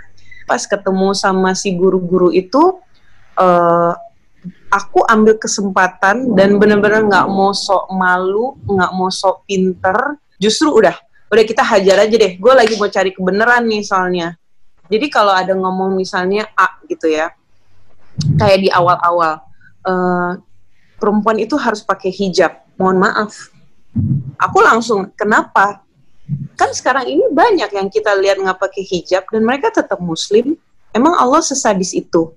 [0.48, 2.80] Pas ketemu sama si guru-guru itu
[3.36, 3.92] uh,
[4.72, 10.16] aku ambil kesempatan dan bener-bener nggak mau sok malu nggak mau sok pinter.
[10.40, 10.96] Justru udah
[11.28, 12.40] udah kita hajar aja deh.
[12.40, 14.40] Gue lagi mau cari kebenaran nih soalnya.
[14.88, 17.32] Jadi kalau ada ngomong misalnya A gitu ya,
[18.36, 19.42] kayak di awal-awal,
[19.88, 20.32] uh,
[21.00, 22.63] perempuan itu harus pakai hijab.
[22.78, 23.54] Mohon maaf,
[24.42, 25.86] aku langsung kenapa?
[26.58, 30.58] Kan sekarang ini banyak yang kita lihat nggak pakai hijab dan mereka tetap muslim.
[30.94, 32.34] Emang Allah sesadis itu?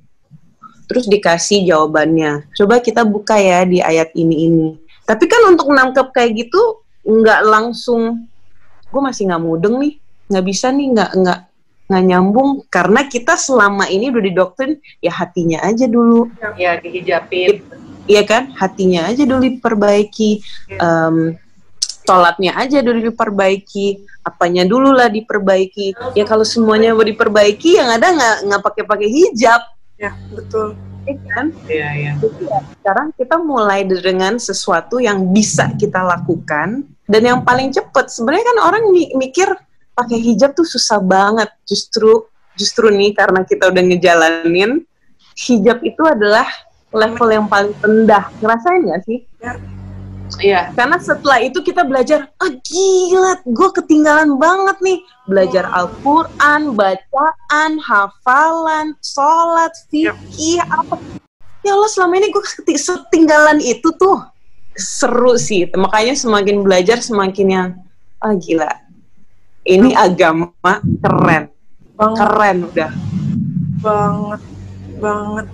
[0.86, 2.46] Terus dikasih jawabannya.
[2.54, 4.68] Coba kita buka ya di ayat ini ini.
[5.06, 8.26] Tapi kan untuk nangkep kayak gitu nggak langsung.
[8.90, 9.98] Gue masih nggak mudeng nih,
[10.30, 11.40] nggak bisa nih, nggak nggak
[11.86, 16.26] nggak nyambung karena kita selama ini udah didoktrin ya hatinya aja dulu
[16.58, 17.62] ya dihijabin
[18.06, 18.54] iya kan?
[18.54, 20.30] Hatinya aja dulu diperbaiki
[20.70, 20.78] ya.
[20.82, 21.36] um,
[22.06, 26.14] sholatnya aja dulu diperbaiki apanya dulu lah diperbaiki.
[26.14, 29.62] Ya kalau semuanya mau diperbaiki yang ada nggak nggak pakai pakai hijab.
[29.98, 30.78] Ya betul.
[31.06, 31.46] Iya kan?
[31.70, 32.12] Iya iya.
[32.18, 38.46] Ya, sekarang kita mulai dengan sesuatu yang bisa kita lakukan dan yang paling cepat sebenarnya
[38.50, 39.46] kan orang mikir
[39.94, 41.50] pakai hijab tuh susah banget.
[41.62, 42.26] Justru
[42.58, 44.82] justru nih karena kita udah ngejalanin
[45.36, 46.48] hijab itu adalah
[46.92, 48.30] level yang paling rendah.
[48.42, 49.18] Ngerasain gak sih?
[49.42, 49.52] Ya.
[50.42, 50.60] Iya.
[50.74, 54.98] Karena setelah itu kita belajar, ah oh, gila, gue ketinggalan banget nih.
[55.30, 60.98] Belajar Al-Quran, bacaan, hafalan, sholat, fikih, apa.
[61.62, 64.18] Ya Allah selama ini gue ketinggalan itu tuh.
[64.76, 65.70] Seru sih.
[65.72, 67.68] Makanya semakin belajar semakin yang,
[68.18, 68.70] ah oh, gila,
[69.66, 70.54] ini agama
[71.02, 71.50] keren
[71.98, 72.16] banget.
[72.22, 72.92] keren udah
[73.82, 74.42] banget
[75.02, 75.46] banget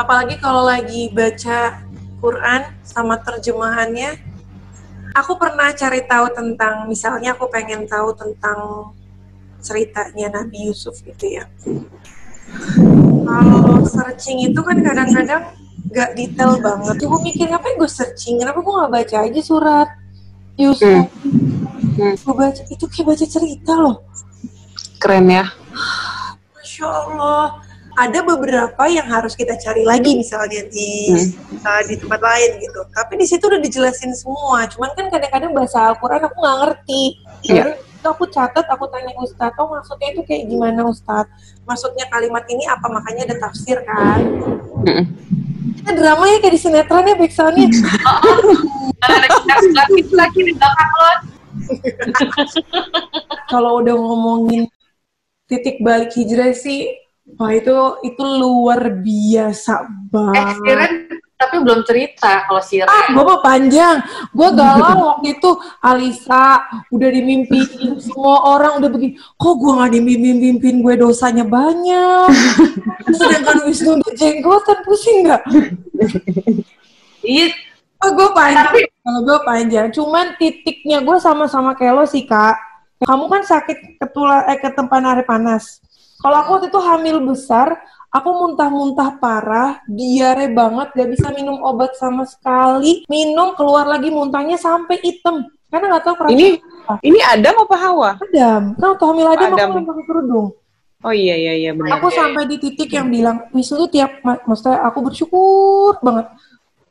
[0.00, 1.84] apalagi kalau lagi baca
[2.24, 4.16] Quran sama terjemahannya
[5.12, 8.90] aku pernah cari tahu tentang misalnya aku pengen tahu tentang
[9.60, 11.44] ceritanya Nabi Yusuf gitu ya.
[13.28, 15.52] Kalau searching itu kan kadang-kadang
[15.92, 16.96] gak detail banget.
[17.04, 18.40] Gue mikir apa yang gue searching?
[18.40, 19.88] Kenapa gue gak baca aja surat
[20.56, 21.12] Yusuf?
[22.00, 22.16] Hmm.
[22.16, 23.96] gue baca itu kayak baca cerita loh.
[24.96, 25.44] Keren ya.
[26.56, 27.60] Masya Allah
[28.00, 31.60] ada beberapa yang harus kita cari lagi misalnya di hmm.
[31.60, 32.80] uh, di tempat lain gitu.
[32.96, 34.64] Tapi di situ udah dijelasin semua.
[34.72, 37.02] Cuman kan kadang-kadang bahasa Al-Quran aku nggak ngerti.
[37.44, 37.76] Yeah.
[38.00, 41.28] Itu aku catat, aku tanya Ustadz, oh maksudnya itu kayak gimana Ustadz?
[41.68, 42.88] Maksudnya kalimat ini apa?
[42.88, 44.24] Makanya ada tafsir kan?
[44.88, 45.04] Hmm.
[45.76, 47.68] Kita drama ya kayak di sinetron ya backsoundnya.
[50.16, 51.12] lagi di belakang lo.
[53.52, 54.64] Kalau udah ngomongin
[55.44, 56.88] titik balik hijrah sih
[57.40, 57.72] Wah itu
[58.04, 60.44] itu luar biasa banget.
[60.44, 60.92] Eh, Siren
[61.40, 62.84] tapi belum cerita kalau Siren.
[62.84, 63.96] Ah, gue mah panjang.
[64.36, 65.50] Gue galau waktu itu
[65.80, 66.60] Alisa
[66.92, 69.16] udah dimimpiin semua orang udah begini.
[69.40, 72.28] Kok gue gak dimimpin-mimpin gue dosanya banyak.
[73.16, 75.40] Sedangkan Wisnu udah jenggotan pusing gak?
[77.24, 77.56] Iya.
[78.04, 78.84] Oh, gue panjang.
[78.84, 79.86] Kalau gue panjang.
[79.96, 82.60] Cuman titiknya gue sama-sama kayak lo sih kak.
[83.00, 85.80] Kamu kan sakit ketular eh ketempan air panas
[86.20, 87.80] kalau aku waktu itu hamil besar,
[88.12, 93.08] aku muntah-muntah parah, diare banget, gak bisa minum obat sama sekali.
[93.08, 95.48] Minum keluar lagi muntahnya sampai hitam.
[95.72, 96.36] Karena gak tahu perasaan.
[96.36, 96.94] Ini apa.
[97.00, 98.10] ini Adam apa Hawa?
[98.20, 98.62] Adam.
[98.76, 99.68] Kan waktu hamil Adam, Adam.
[99.72, 100.48] aku pakai kerudung.
[101.00, 101.96] Oh iya iya iya benar.
[101.96, 106.28] Aku sampai di titik yang bilang, Wisnu tuh tiap, maksudnya aku bersyukur banget.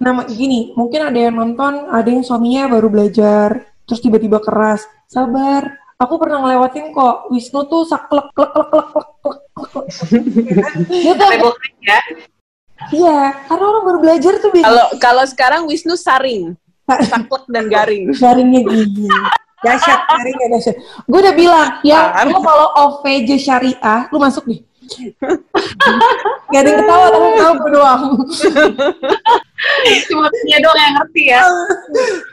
[0.01, 4.81] Nah gini, mungkin ada yang nonton, ada yang suaminya baru belajar, terus tiba-tiba keras.
[5.05, 7.27] Sabar, aku pernah ngelewatin kok.
[7.29, 9.85] Wisnu tuh saklek klek klek klek klek klek
[10.89, 11.25] gitu
[11.91, 11.99] ya.
[12.95, 13.19] Iya
[13.51, 16.55] karena orang baru belajar tuh kalau kalau sekarang Wisnu saring.
[16.87, 18.09] Saklek dan garing.
[18.23, 19.11] Garingnya gini.
[19.59, 20.75] Dahsyat garingnya dahsyat.
[21.03, 24.63] Gue udah bilang ya lu kalau OVJ syariah lu masuk nih
[26.49, 28.03] Gak ada yang ketawa tapi tahu gue doang.
[30.09, 31.41] Cuma dia doang yang ngerti ya.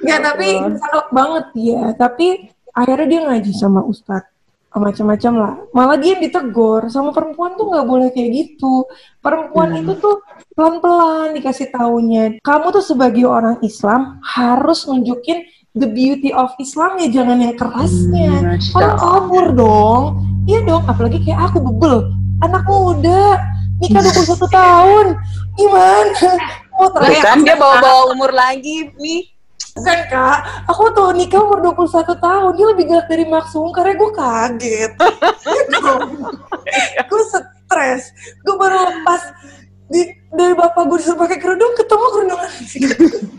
[0.07, 0.49] Ya tapi
[0.79, 1.83] saklek banget ya.
[1.99, 4.29] Tapi akhirnya dia ngaji sama ustadz.
[4.77, 5.55] Macam-macam lah.
[5.73, 8.85] Malah dia ditegur sama perempuan tuh nggak boleh kayak gitu.
[9.25, 9.81] Perempuan hmm.
[9.81, 10.21] itu tuh
[10.53, 12.37] pelan-pelan dikasih taunya.
[12.45, 18.33] Kamu tuh sebagai orang Islam harus nunjukin the beauty of Islam ya jangan yang kerasnya.
[18.37, 20.03] Hmm, kalau kabur dong.
[20.45, 22.13] Iya dong apalagi kayak aku bebel
[22.45, 23.41] anak muda
[23.81, 25.07] nikah 21 tahun.
[25.57, 26.31] Gimana?
[26.77, 29.36] Oh kan dia bawa-bawa umur lagi nih
[29.77, 30.39] Bukan kak,
[30.73, 34.93] aku tuh nikah umur 21 tahun, dia lebih galak dari Maksum karena gue kaget.
[37.13, 38.03] gue stres,
[38.41, 39.21] gue baru lepas
[39.93, 42.41] di, dari bapak gue disuruh pakai kerudung, ketemu kerudung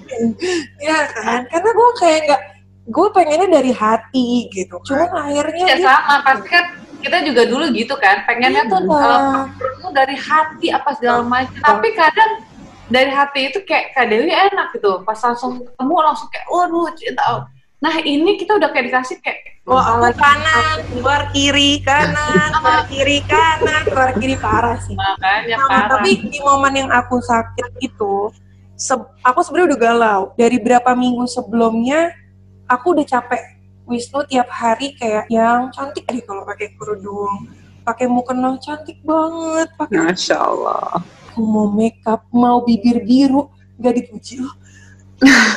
[0.88, 2.42] ya kan, karena gue kayak nggak,
[2.86, 4.78] gue pengennya dari hati gitu.
[4.86, 6.66] Cuman akhirnya ya dia, sama, pasti kan
[7.02, 9.50] kita juga dulu gitu kan, pengennya tuh uh,
[9.90, 11.66] dari hati apa segala macam.
[11.66, 12.46] Tapi kadang
[12.88, 15.04] dari hati itu kayak Kak Dewi enak gitu.
[15.04, 17.48] Pas langsung ketemu langsung kayak waduh cinta
[17.78, 23.20] nah ini kita udah kayak dikasih kayak oh aku kanan keluar kiri kanan keluar kiri
[23.30, 24.34] kanan keluar kiri.
[24.34, 24.98] Parah sih.
[24.98, 25.90] Makanya nah, parah.
[26.02, 28.34] tapi di momen yang aku sakit itu
[28.74, 30.22] se aku sebenarnya udah galau.
[30.34, 32.18] Dari berapa minggu sebelumnya
[32.66, 33.62] aku udah capek.
[33.88, 37.48] Wisnu tiap hari kayak yang cantik deh kalau pakai kerudung
[37.88, 41.00] pakai mukena cantik banget pakai Masya Allah
[41.46, 44.56] mau makeup, mau bibir biru, gak dipuji loh.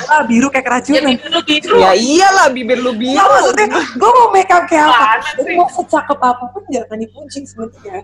[0.09, 1.21] ah, biru kayak keracunan.
[1.21, 1.77] Ya, biru.
[1.85, 3.21] ya iyalah bibir lu biru.
[3.21, 5.21] Ya, maksudnya gue mau makeup kayak apa?
[5.37, 8.01] Jadi mau secakep apa pun jangan dipuji sebenarnya.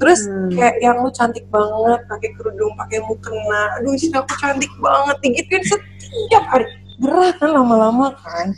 [0.00, 0.56] Terus hmm.
[0.56, 3.62] kayak yang lu cantik banget, pakai kerudung, pakai mukena.
[3.78, 5.16] Aduh, sih aku cantik banget.
[5.20, 6.66] Digituin setiap hari
[7.02, 8.54] gerah kan lama-lama kan.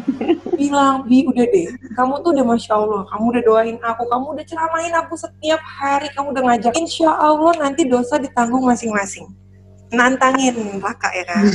[0.58, 1.66] Bilang bi udah deh.
[1.98, 3.02] Kamu tuh udah masya allah.
[3.10, 4.02] Kamu udah doain aku.
[4.06, 6.06] Kamu udah ceramain aku setiap hari.
[6.14, 9.26] Kamu udah ngajak insya allah nanti dosa ditanggung masing-masing.
[9.88, 11.48] Nantangin raka ya kan?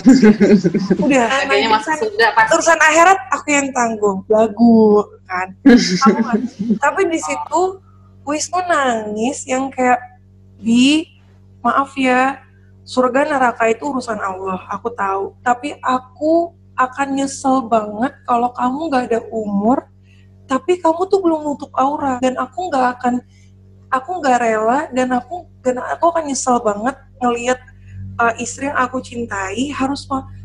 [1.06, 1.46] Udah.
[1.46, 2.52] Kayaknya masuk sudah pasti.
[2.58, 4.26] urusan akhirat aku yang tanggung.
[4.26, 5.54] Lagu kan?
[6.84, 7.62] Tapi di situ
[8.26, 10.00] Wisnu nangis yang kayak
[10.58, 11.06] bi
[11.62, 12.40] maaf ya
[12.84, 15.36] surga neraka itu urusan Allah, aku tahu.
[15.44, 19.88] Tapi aku akan nyesel banget kalau kamu gak ada umur,
[20.48, 23.14] tapi kamu tuh belum nutup aura dan aku nggak akan,
[23.88, 27.60] aku nggak rela dan aku dan aku akan nyesel banget ngelihat
[28.20, 30.04] uh, istri yang aku cintai harus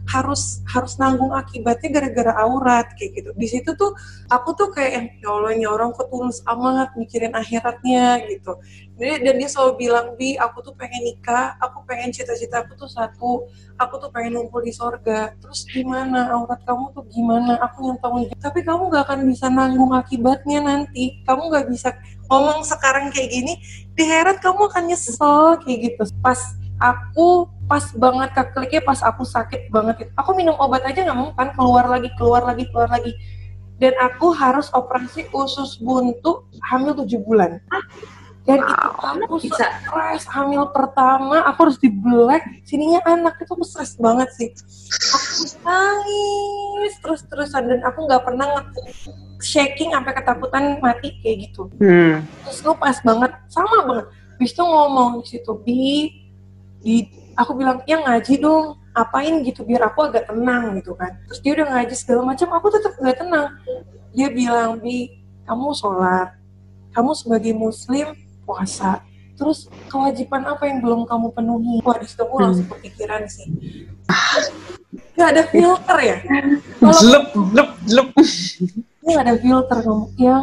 [0.08, 3.30] harus harus nanggung akibatnya gara-gara aurat kayak gitu.
[3.36, 3.92] Di situ tuh
[4.32, 8.56] aku tuh kayak yang ya Allah ini orang kok tulus amat mikirin akhiratnya gitu.
[8.96, 12.88] Jadi dan dia selalu bilang bi aku tuh pengen nikah aku pengen cita-cita aku tuh
[12.88, 15.36] satu aku tuh pengen ngumpul di sorga.
[15.44, 16.32] Terus gimana?
[16.32, 17.60] Aurat kamu tuh gimana?
[17.68, 21.20] Aku yang tahu tapi kamu gak akan bisa nanggung akibatnya nanti.
[21.28, 21.92] Kamu gak bisa
[22.32, 23.60] ngomong sekarang kayak gini
[23.92, 26.02] di heret kamu akan nyesel kayak gitu.
[26.24, 26.40] Pas
[26.80, 31.52] aku pas banget kekliknya pas aku sakit banget aku minum obat aja nggak mau kan
[31.52, 33.12] keluar lagi keluar lagi keluar lagi.
[33.78, 37.62] Dan aku harus operasi usus buntu hamil tujuh bulan.
[38.42, 39.70] Dan wow, itu aku bisa?
[39.84, 43.38] stres hamil pertama aku harus dibelek sininya anak.
[43.38, 44.50] Itu aku stres banget sih.
[45.14, 48.66] Aku nangis terus terusan dan aku nggak pernah
[49.38, 51.70] shaking sampai ketakutan mati kayak gitu.
[51.78, 52.26] Hmm.
[52.42, 54.06] terus lu pas banget sama banget.
[54.42, 56.10] Bis itu ngomong situ bi
[56.82, 57.04] di
[57.38, 61.14] aku bilang ya ngaji dong apain gitu biar aku agak tenang gitu kan.
[61.30, 63.48] Terus dia udah ngaji segala macam aku tetap nggak tenang.
[64.10, 66.34] Dia bilang bi kamu sholat
[66.90, 68.10] kamu sebagai muslim
[68.42, 69.06] puasa.
[69.38, 71.78] Terus kewajiban apa yang belum kamu penuhi?
[71.86, 72.74] Wah di situ aku langsung hmm.
[72.74, 73.46] kepikiran sih.
[75.14, 76.16] Nggak ada filter ya?
[76.82, 78.08] Kalau lep lep lep.
[79.06, 80.04] Nggak ada filter kamu.
[80.18, 80.36] Ya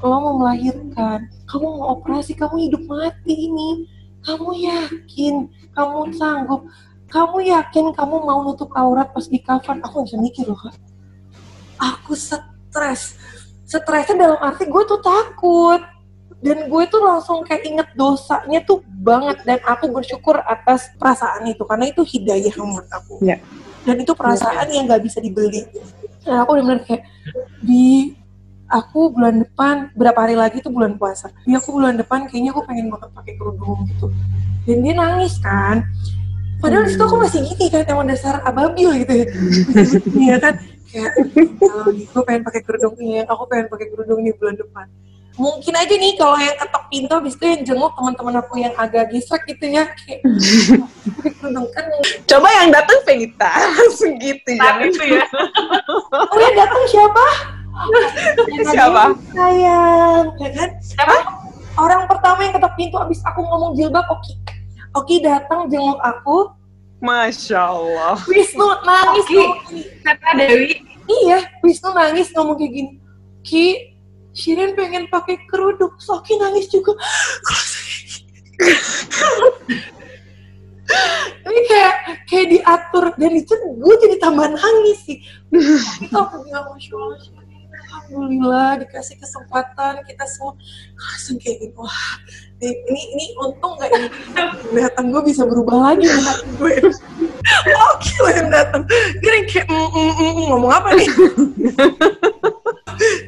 [0.00, 3.90] kalau mau melahirkan kamu mau operasi kamu hidup mati ini
[4.24, 5.34] kamu yakin?
[5.76, 6.66] Kamu sanggup?
[7.12, 10.74] Kamu yakin kamu mau nutup aurat pas di kafan aku bisa mikir loh kak.
[11.78, 13.14] Aku stres.
[13.68, 15.78] Stresnya dalam arti gue tuh takut.
[16.44, 19.44] Dan gue tuh langsung kayak inget dosanya tuh banget.
[19.46, 21.62] Dan aku bersyukur atas perasaan itu.
[21.62, 23.22] Karena itu hidayah menurut aku.
[23.22, 23.38] Ya.
[23.84, 24.80] dan itu perasaan ya.
[24.80, 25.60] yang nggak bisa dibeli.
[26.24, 27.04] Dan aku benar-benar kayak
[27.60, 28.16] di
[28.68, 31.28] aku bulan depan berapa hari lagi tuh bulan puasa?
[31.44, 34.08] Ya aku bulan depan kayaknya aku pengen banget pakai kerudung gitu.
[34.64, 35.84] Dan dia nangis kan.
[36.62, 36.94] Padahal hmm.
[36.96, 39.26] itu aku masih gini kan emang dasar ababil gitu ya.
[40.24, 40.54] Iya kan?
[40.88, 41.12] Kayak
[41.58, 44.86] kalau gue pengen pakai kerudung ini aku pengen pakai kerudung ini bulan depan.
[45.34, 49.10] Mungkin aja nih kalau yang ketok pintu habis itu yang jenguk teman-teman aku yang agak
[49.10, 49.90] gesek gitu ya.
[50.06, 50.22] Kayak
[51.42, 51.84] kerudung kan
[52.24, 54.78] coba yang datang Vita langsung gitu ya.
[54.78, 55.26] Itu ya.
[56.14, 57.26] Oh yang datang siapa
[58.70, 59.04] Siapa?
[59.34, 60.70] Sayang, ya kan?
[60.78, 61.16] Siapa?
[61.74, 64.38] Orang pertama yang ketok pintu abis aku ngomong jilbab, Oki.
[64.94, 66.54] Oki datang jenguk aku.
[67.02, 68.14] Masya Allah.
[68.30, 69.80] Wisnu nangis Oki.
[70.06, 70.78] Kata Dewi.
[71.04, 72.92] Iya, Wisnu nangis ngomong kayak gini.
[73.44, 73.94] Ki,
[74.34, 75.94] Shirin pengen pakai kerudung.
[75.98, 76.94] Soki nangis juga.
[81.44, 81.94] ini kayak
[82.28, 85.18] kayak diatur dan itu gue jadi tambah nangis sih
[86.02, 87.18] itu aku bilang masya allah
[87.94, 90.58] alhamdulillah dikasih kesempatan kita semua.
[90.98, 92.10] Langsung kayak gitu wah
[92.64, 94.08] ini ini untung nggak ini?
[94.74, 96.72] Datang gue bisa berubah lagi hati gue
[97.76, 98.82] oh gila yang datang.
[99.20, 101.08] Gini kayak mm, mm, mm, mm, ngomong apa nih?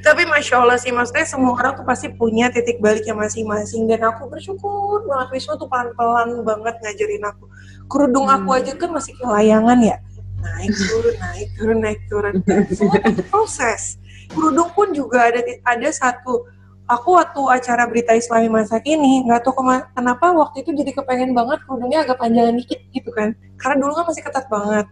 [0.01, 3.91] Tapi masya Allah sih maksudnya semua orang tuh pasti punya titik baliknya masing-masing.
[3.91, 7.45] Dan aku bersyukur banget Wisnu tuh pelan-pelan banget ngajarin aku.
[7.91, 8.37] Kerudung hmm.
[8.41, 9.97] aku aja kan masih kelayangan ya.
[10.37, 12.35] Naik turun naik turun naik turun.
[12.71, 13.99] Semua proses
[14.31, 16.47] kerudung pun juga ada ada satu.
[16.87, 19.59] Aku waktu acara berita Islami masa kini nggak tahu
[19.91, 23.35] kenapa waktu itu jadi kepengen banget kerudungnya agak panjang dikit gitu kan.
[23.59, 24.87] Karena dulu kan masih ketat banget.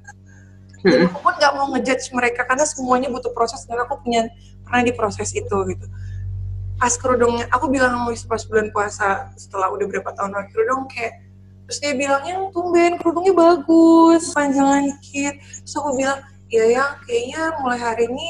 [0.84, 4.28] Dan aku pun nggak mau ngejudge mereka karena semuanya butuh proses dan aku punya
[4.66, 5.86] pernah di proses itu gitu.
[6.76, 11.24] Pas kerudungnya aku bilang mau pas bulan puasa setelah udah berapa tahun lagi kerudung kayak
[11.64, 15.40] terus dia bilangnya tumben kerudungnya bagus panjangan dikit.
[15.64, 16.20] Terus aku bilang
[16.52, 18.28] ya yang kayaknya mulai hari ini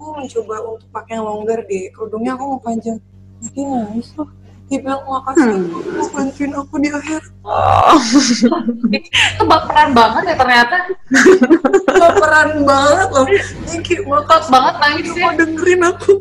[0.00, 1.92] aku mencoba untuk pakai yang longgar deh.
[1.92, 2.96] Kerudungnya aku mau panjang
[3.40, 4.28] jadi nangis loh
[4.70, 5.98] dia bilang makasih hmm.
[5.98, 7.22] mau bantuin aku di akhir.
[7.42, 7.98] Oh.
[8.94, 10.76] itu baperan banget ya ternyata.
[11.90, 13.26] Baperan banget loh.
[13.66, 15.26] Thank you makasih banget nangis ya.
[15.26, 16.12] mau dengerin aku.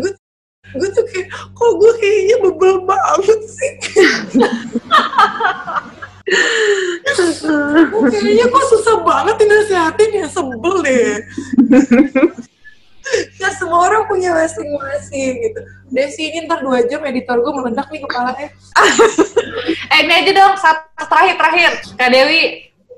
[0.00, 0.10] Gue
[0.72, 3.72] gue tuh kayak kok gue kayaknya bebel banget sih?
[8.08, 11.20] Kayaknya kok susah banget dinasehatin ya sebel deh
[13.38, 15.60] ya semua orang punya masing-masing gitu.
[15.92, 18.48] Desi ini ntar dua jam editor gue meledak nih kepalanya.
[19.92, 22.42] eh ini aja dong satu terakhir terakhir Kak Dewi.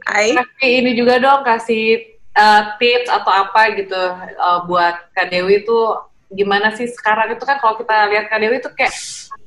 [0.04, 0.36] Hai.
[0.36, 4.02] Kasih ini juga dong kasih uh, tips atau apa gitu
[4.38, 8.60] uh, buat Kak Dewi tuh gimana sih sekarang itu kan kalau kita lihat Kak Dewi
[8.60, 8.92] tuh kayak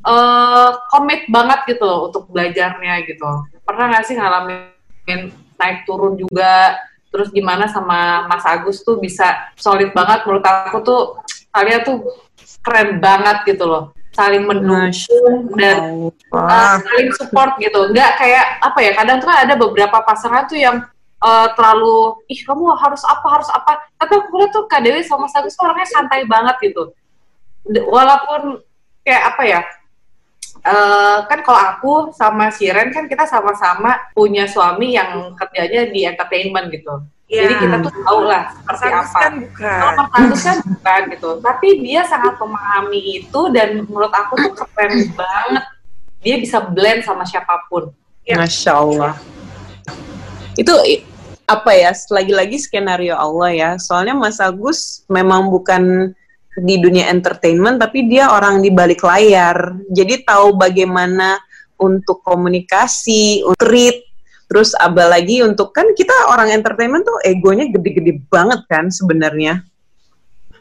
[0.07, 3.29] uh, komit banget gitu loh untuk belajarnya gitu.
[3.63, 6.77] Pernah nggak sih ngalamin naik turun juga
[7.11, 10.23] terus gimana sama Mas Agus tuh bisa solid banget.
[10.27, 11.01] Menurut aku tuh
[11.51, 11.97] kalian tuh
[12.63, 13.95] keren banget gitu loh.
[14.15, 17.93] Saling mendukung dan uh, saling support gitu.
[17.93, 20.81] Nggak kayak apa ya kadang tuh ada beberapa pasangan tuh yang
[21.21, 23.85] uh, terlalu ih kamu harus apa harus apa.
[23.97, 26.93] Tapi aku lihat tuh Kak Dewi sama Mas Agus orangnya santai banget gitu.
[27.67, 28.63] Walaupun
[29.05, 29.61] kayak apa ya
[30.67, 36.67] Uh, kan kalau aku sama Shiren kan kita sama-sama punya suami yang kerjanya di entertainment
[36.75, 37.07] gitu.
[37.31, 37.47] Yeah.
[37.47, 39.15] Jadi kita tuh tahu lah seperti apa.
[39.15, 39.79] Kan bukan.
[39.79, 41.29] Kalau kan bukan gitu.
[41.39, 45.63] Tapi dia sangat memahami itu dan menurut aku tuh keren banget.
[46.19, 47.87] Dia bisa blend sama siapa pun.
[48.27, 48.35] Ya.
[48.35, 49.15] Masya Allah.
[50.59, 50.75] Itu
[51.47, 51.95] apa ya?
[52.11, 53.69] Lagi-lagi skenario Allah ya.
[53.79, 56.11] Soalnya Mas Agus memang bukan
[56.57, 61.37] di dunia entertainment tapi dia orang di balik layar jadi tahu bagaimana
[61.77, 64.01] untuk komunikasi, treat,
[64.49, 69.61] terus lagi untuk kan kita orang entertainment tuh egonya gede-gede banget kan sebenarnya.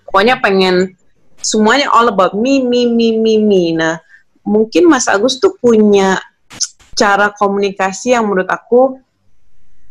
[0.07, 0.95] Pokoknya pengen
[1.43, 3.75] semuanya all about me, me, me, me, me.
[3.75, 3.99] Nah,
[4.47, 6.21] mungkin Mas Agus tuh punya
[6.97, 8.97] cara komunikasi yang menurut aku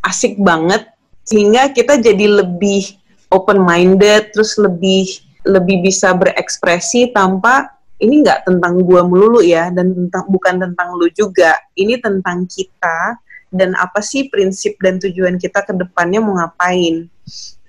[0.01, 0.85] asik banget
[1.25, 2.95] sehingga kita jadi lebih
[3.33, 7.69] open minded, terus lebih lebih bisa berekspresi tanpa
[8.01, 11.55] ini nggak tentang gua melulu ya dan tentang bukan tentang lu juga.
[11.77, 13.15] Ini tentang kita
[13.53, 17.07] dan apa sih prinsip dan tujuan kita ke depannya mau ngapain?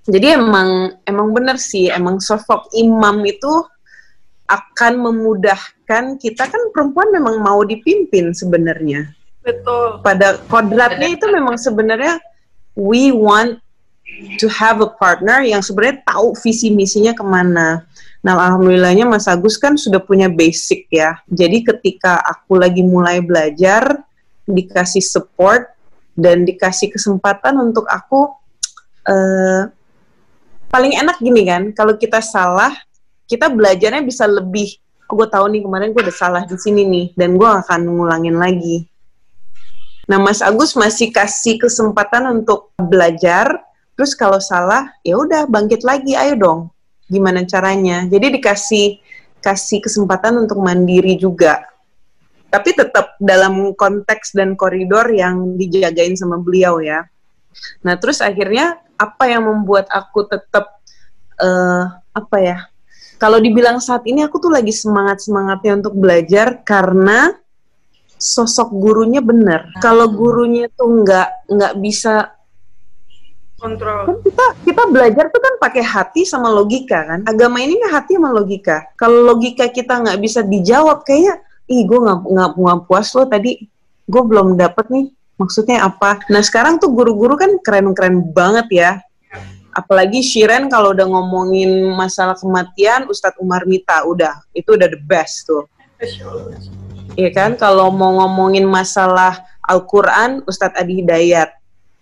[0.07, 3.51] Jadi emang emang bener sih emang sosok imam itu
[4.47, 6.47] akan memudahkan kita.
[6.47, 9.11] Kan perempuan memang mau dipimpin sebenarnya.
[9.43, 10.03] Betul.
[10.03, 12.19] Pada kodratnya itu memang sebenarnya
[12.75, 13.63] we want
[14.41, 17.85] to have a partner yang sebenarnya tahu visi misinya ke mana.
[18.25, 21.21] Nah, alhamdulillahnya Mas Agus kan sudah punya basic ya.
[21.31, 24.03] Jadi ketika aku lagi mulai belajar,
[24.47, 25.71] dikasih support
[26.17, 28.35] dan dikasih kesempatan untuk aku
[29.07, 29.63] uh,
[30.71, 32.75] paling enak gini kan, kalau kita salah,
[33.31, 34.75] kita belajarnya bisa lebih.
[35.07, 38.43] Oh, gue tahu nih kemarin gue udah salah di sini nih, dan gue akan ngulangin
[38.43, 38.91] lagi.
[40.11, 43.66] Nah, Mas Agus masih kasih kesempatan untuk belajar,
[43.97, 46.61] Terus kalau salah, ya udah bangkit lagi, ayo dong.
[47.09, 48.05] Gimana caranya?
[48.05, 49.01] Jadi dikasih
[49.41, 51.65] kasih kesempatan untuk mandiri juga.
[52.53, 57.09] Tapi tetap dalam konteks dan koridor yang dijagain sama beliau ya.
[57.83, 60.77] Nah, terus akhirnya apa yang membuat aku tetap
[61.41, 62.59] uh, apa ya?
[63.17, 67.33] Kalau dibilang saat ini aku tuh lagi semangat-semangatnya untuk belajar karena
[68.21, 69.73] sosok gurunya benar.
[69.81, 72.36] Kalau gurunya tuh nggak nggak bisa
[73.57, 74.05] kontrol.
[74.07, 77.21] Kan kita kita belajar tuh kan pakai hati sama logika kan.
[77.25, 78.87] Agama ini kan hati sama logika.
[78.95, 82.19] Kalau logika kita nggak bisa dijawab kayaknya, ih gue nggak
[82.57, 83.65] nggak puas lo tadi,
[84.07, 85.07] gue belum dapet nih
[85.41, 86.21] maksudnya apa.
[86.33, 88.91] Nah sekarang tuh guru-guru kan keren-keren banget ya.
[89.77, 95.45] Apalagi Shiren kalau udah ngomongin masalah kematian, Ustadz Umar Mita udah itu udah the best
[95.45, 95.69] tuh.
[97.17, 101.57] Iya kan, kalau mau ngomongin masalah Al-Quran, Ustadz Adi Hidayat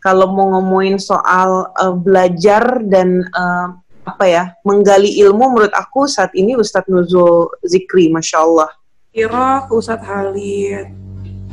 [0.04, 3.72] kalau mau ngomongin soal uh, belajar dan uh,
[4.04, 8.70] apa ya menggali ilmu menurut aku saat ini Ustadz Nuzul Zikri, masya Allah.
[9.16, 10.92] Siroh Ustadz Halid.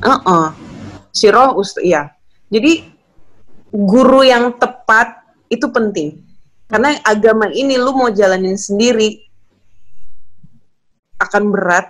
[0.04, 0.48] Uh -uh.
[1.16, 2.12] Siroh Ustadz, ya.
[2.52, 2.84] Jadi
[3.72, 6.20] guru yang tepat itu penting.
[6.68, 9.24] Karena agama ini lu mau jalanin sendiri
[11.24, 11.88] akan berat.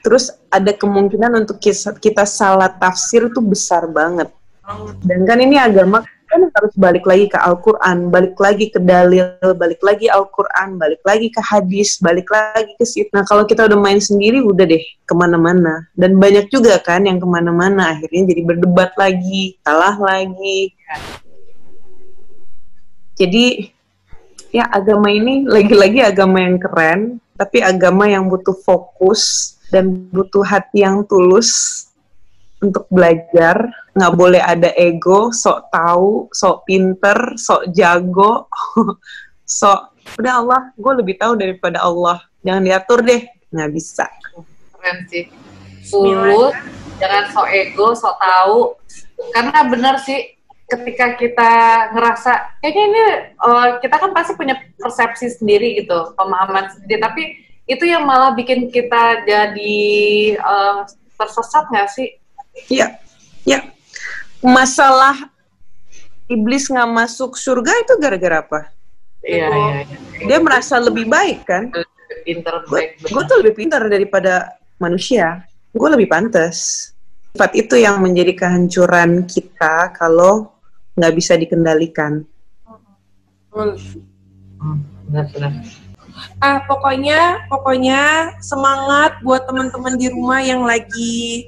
[0.00, 1.60] Terus ada kemungkinan untuk
[2.00, 4.32] kita salah tafsir itu besar banget.
[5.00, 9.80] Dan kan ini agama kan harus balik lagi ke Al-Quran, balik lagi ke dalil, balik
[9.80, 13.08] lagi Al-Quran, balik lagi ke hadis, balik lagi ke situ.
[13.16, 15.88] Nah kalau kita udah main sendiri, udah deh ke mana-mana.
[15.96, 20.76] Dan banyak juga kan yang ke mana-mana, akhirnya jadi berdebat lagi, kalah lagi.
[23.16, 23.72] Jadi
[24.52, 27.00] ya agama ini lagi-lagi agama yang keren,
[27.40, 31.87] tapi agama yang butuh fokus dan butuh hati yang tulus
[32.62, 33.70] untuk belajar.
[33.94, 38.46] Nggak boleh ada ego sok tahu sok pinter sok jago.
[39.48, 42.20] Sok udah Allah gue lebih tahu daripada Allah.
[42.44, 43.24] Jangan diatur deh.
[43.48, 44.04] Nggak bisa.
[44.76, 45.24] Keren sih.
[45.88, 46.52] Fulus
[47.00, 48.76] jangan sok ego sok tahu.
[49.32, 50.36] Karena benar sih
[50.68, 51.52] ketika kita
[51.96, 53.02] ngerasa kayaknya ini
[53.40, 57.00] uh, kita kan pasti punya persepsi sendiri gitu pemahaman sendiri.
[57.00, 57.22] Tapi
[57.68, 59.84] itu yang malah bikin kita jadi
[60.40, 60.84] uh,
[61.16, 62.16] tersesat nggak sih
[62.68, 62.98] Iya,
[63.44, 63.60] ya.
[64.44, 65.30] Masalah
[66.28, 68.60] iblis nggak masuk surga itu gara-gara apa?
[69.24, 69.96] Iya, iya, iya.
[70.28, 71.72] Dia merasa lebih baik kan?
[72.24, 72.54] Pinter.
[73.02, 75.44] Gue tuh lebih pintar daripada manusia.
[75.74, 76.90] Gue lebih pantas.
[77.34, 80.52] Sifat itu yang menjadi kehancuran kita kalau
[80.98, 82.24] nggak bisa dikendalikan.
[83.52, 83.74] Hmm,
[86.42, 91.46] Ah, pokoknya, pokoknya semangat buat teman-teman di rumah yang lagi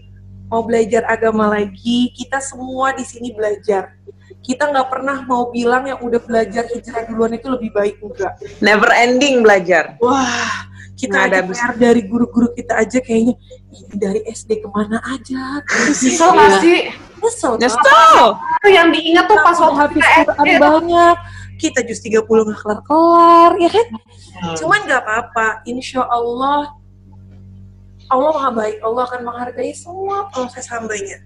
[0.51, 3.96] mau belajar agama lagi, kita semua di sini belajar.
[4.40, 8.40] kita nggak pernah mau bilang yang udah belajar hijrah duluan itu lebih baik enggak.
[8.64, 10.01] Never ending belajar.
[10.01, 10.70] Wah,
[11.01, 13.34] kita Nggak ada PR dari guru-guru kita aja kayaknya
[13.72, 15.64] ini dari SD ke mana aja.
[15.88, 16.80] Nyesel nggak sih?
[17.20, 17.53] Nyesel.
[17.57, 18.24] Nyesel.
[18.61, 20.48] Itu yang diingat tuh pas waktu habis kita SD.
[20.61, 21.16] banyak.
[21.61, 23.86] Kita jus 30 nggak kelar-kelar, ya kan?
[23.92, 24.57] Hmm.
[24.57, 25.61] Cuman nggak apa-apa.
[25.68, 26.72] Insya Allah,
[28.11, 28.76] Allah maha baik.
[28.82, 31.22] Allah akan menghargai semua proses hambanya.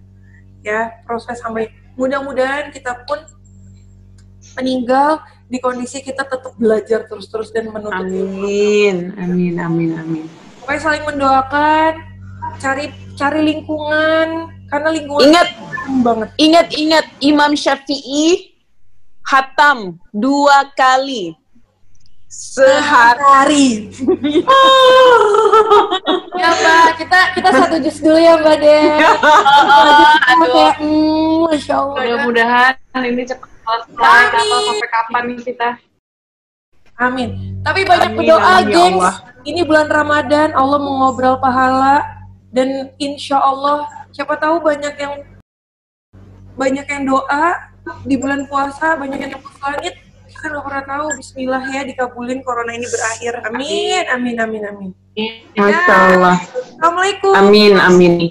[0.61, 1.72] Ya, proses hambanya.
[1.97, 3.24] Mudah-mudahan kita pun
[4.61, 8.45] meninggal di kondisi kita tetap belajar terus-terus dan menuntut ilmu.
[8.45, 10.24] Amin, amin, amin, amin.
[10.61, 11.93] Pokoknya saling mendoakan,
[12.61, 16.28] cari cari lingkungan, karena lingkungan Ingat, penting banget.
[16.41, 18.57] ingat, ingat Imam Syafi'i
[19.24, 21.37] hatam dua kali
[22.29, 23.20] sehari.
[23.22, 23.68] Hari.
[26.35, 29.01] Ya Mbak, kita kita satu jus dulu ya Mbak Den.
[30.35, 31.95] Aduh, Kayak, hmm, Masya Allah.
[31.95, 32.75] mudah-mudahan
[33.07, 33.49] ini cepat
[33.95, 34.25] selesai.
[34.35, 35.68] Atau sampai kapan nih kita?
[36.99, 37.29] Amin.
[37.62, 38.99] Tapi banyak Amin, berdoa, amin, ya gengs.
[38.99, 39.14] Allah.
[39.45, 42.03] Ini bulan Ramadan, Allah mau ngobrol pahala
[42.51, 45.14] dan insya Allah siapa tahu banyak yang
[46.55, 47.45] banyak yang doa
[48.07, 49.95] di bulan puasa, banyak yang tembus langit.
[50.45, 51.07] Kita nggak pernah tahu.
[51.16, 53.32] Bismillah ya dikabulin corona ini berakhir.
[53.49, 54.90] Amin, amin, amin, amin.
[55.57, 56.36] Masya Allah.
[56.36, 57.32] Assalamualaikum.
[57.32, 58.28] Amin, amin.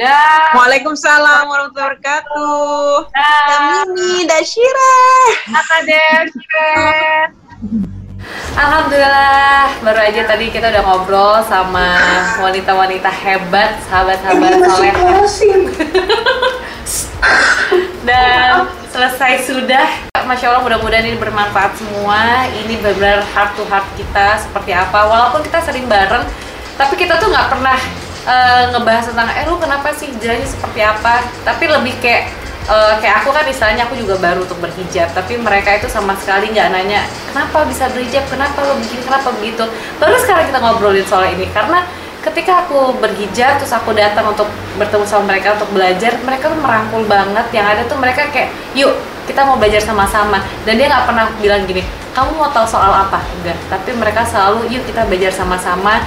[0.00, 3.12] Dan Waalaikumsalam warahmatullahi wabarakatuh.
[3.12, 4.96] dan Kamini, Dashira.
[5.44, 7.28] kata Devin.
[8.56, 12.00] Alhamdulillah, baru aja tadi kita udah ngobrol sama
[12.40, 14.96] wanita-wanita hebat, sahabat-sahabat soleh.
[18.08, 20.08] Dan selesai sudah.
[20.24, 22.48] Masya Allah mudah-mudahan ini bermanfaat semua.
[22.50, 25.06] Ini benar-benar heart to heart kita seperti apa.
[25.06, 26.24] Walaupun kita sering bareng,
[26.80, 27.78] tapi kita tuh nggak pernah
[28.26, 31.22] eh, ngebahas tentang eh lu kenapa sih hijrahnya seperti apa.
[31.44, 32.32] Tapi lebih kayak
[32.66, 36.50] eh, kayak aku kan istilahnya aku juga baru untuk berhijab, tapi mereka itu sama sekali
[36.50, 39.64] nggak nanya kenapa bisa berhijab, kenapa lo bikin, kenapa begitu.
[40.02, 41.86] Baru sekarang kita ngobrolin soal ini karena
[42.26, 44.50] ketika aku berhijab terus aku datang untuk
[44.82, 47.46] bertemu sama mereka untuk belajar mereka tuh merangkul banget.
[47.54, 48.98] Yang ada tuh mereka kayak yuk
[49.30, 50.42] kita mau belajar sama-sama.
[50.66, 51.86] Dan dia nggak pernah bilang gini
[52.16, 53.22] kamu mau tahu soal apa?
[53.38, 56.02] Enggak tapi mereka selalu yuk kita belajar sama-sama.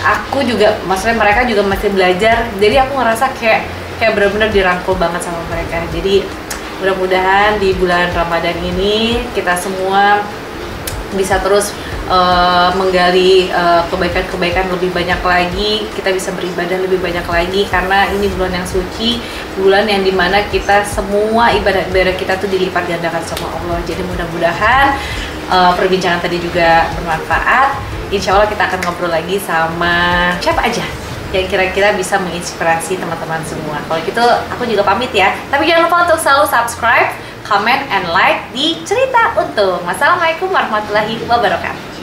[0.00, 2.48] Aku juga maksudnya mereka juga masih belajar.
[2.56, 5.80] Jadi aku ngerasa kayak kayak benar-benar dirangkul banget sama mereka.
[5.92, 6.24] Jadi
[6.80, 10.20] mudah-mudahan di bulan Ramadan ini kita semua
[11.16, 11.72] bisa terus
[12.10, 18.26] uh, menggali uh, kebaikan-kebaikan lebih banyak lagi kita bisa beribadah lebih banyak lagi karena ini
[18.34, 19.22] bulan yang suci
[19.56, 23.78] bulan yang di mana kita semua ibadah-ibadah kita tuh dilipat gandakan sama Allah.
[23.88, 24.86] Jadi mudah-mudahan
[25.48, 27.78] uh, perbincangan tadi juga bermanfaat.
[28.12, 33.82] Insya Allah kita akan ngobrol lagi sama siapa aja yang kira-kira bisa menginspirasi teman-teman semua.
[33.86, 35.34] Kalau gitu aku juga pamit ya.
[35.50, 37.10] Tapi jangan lupa untuk selalu subscribe,
[37.42, 39.82] comment, and like di Cerita Untung.
[39.82, 41.95] Wassalamualaikum warahmatullahi wabarakatuh.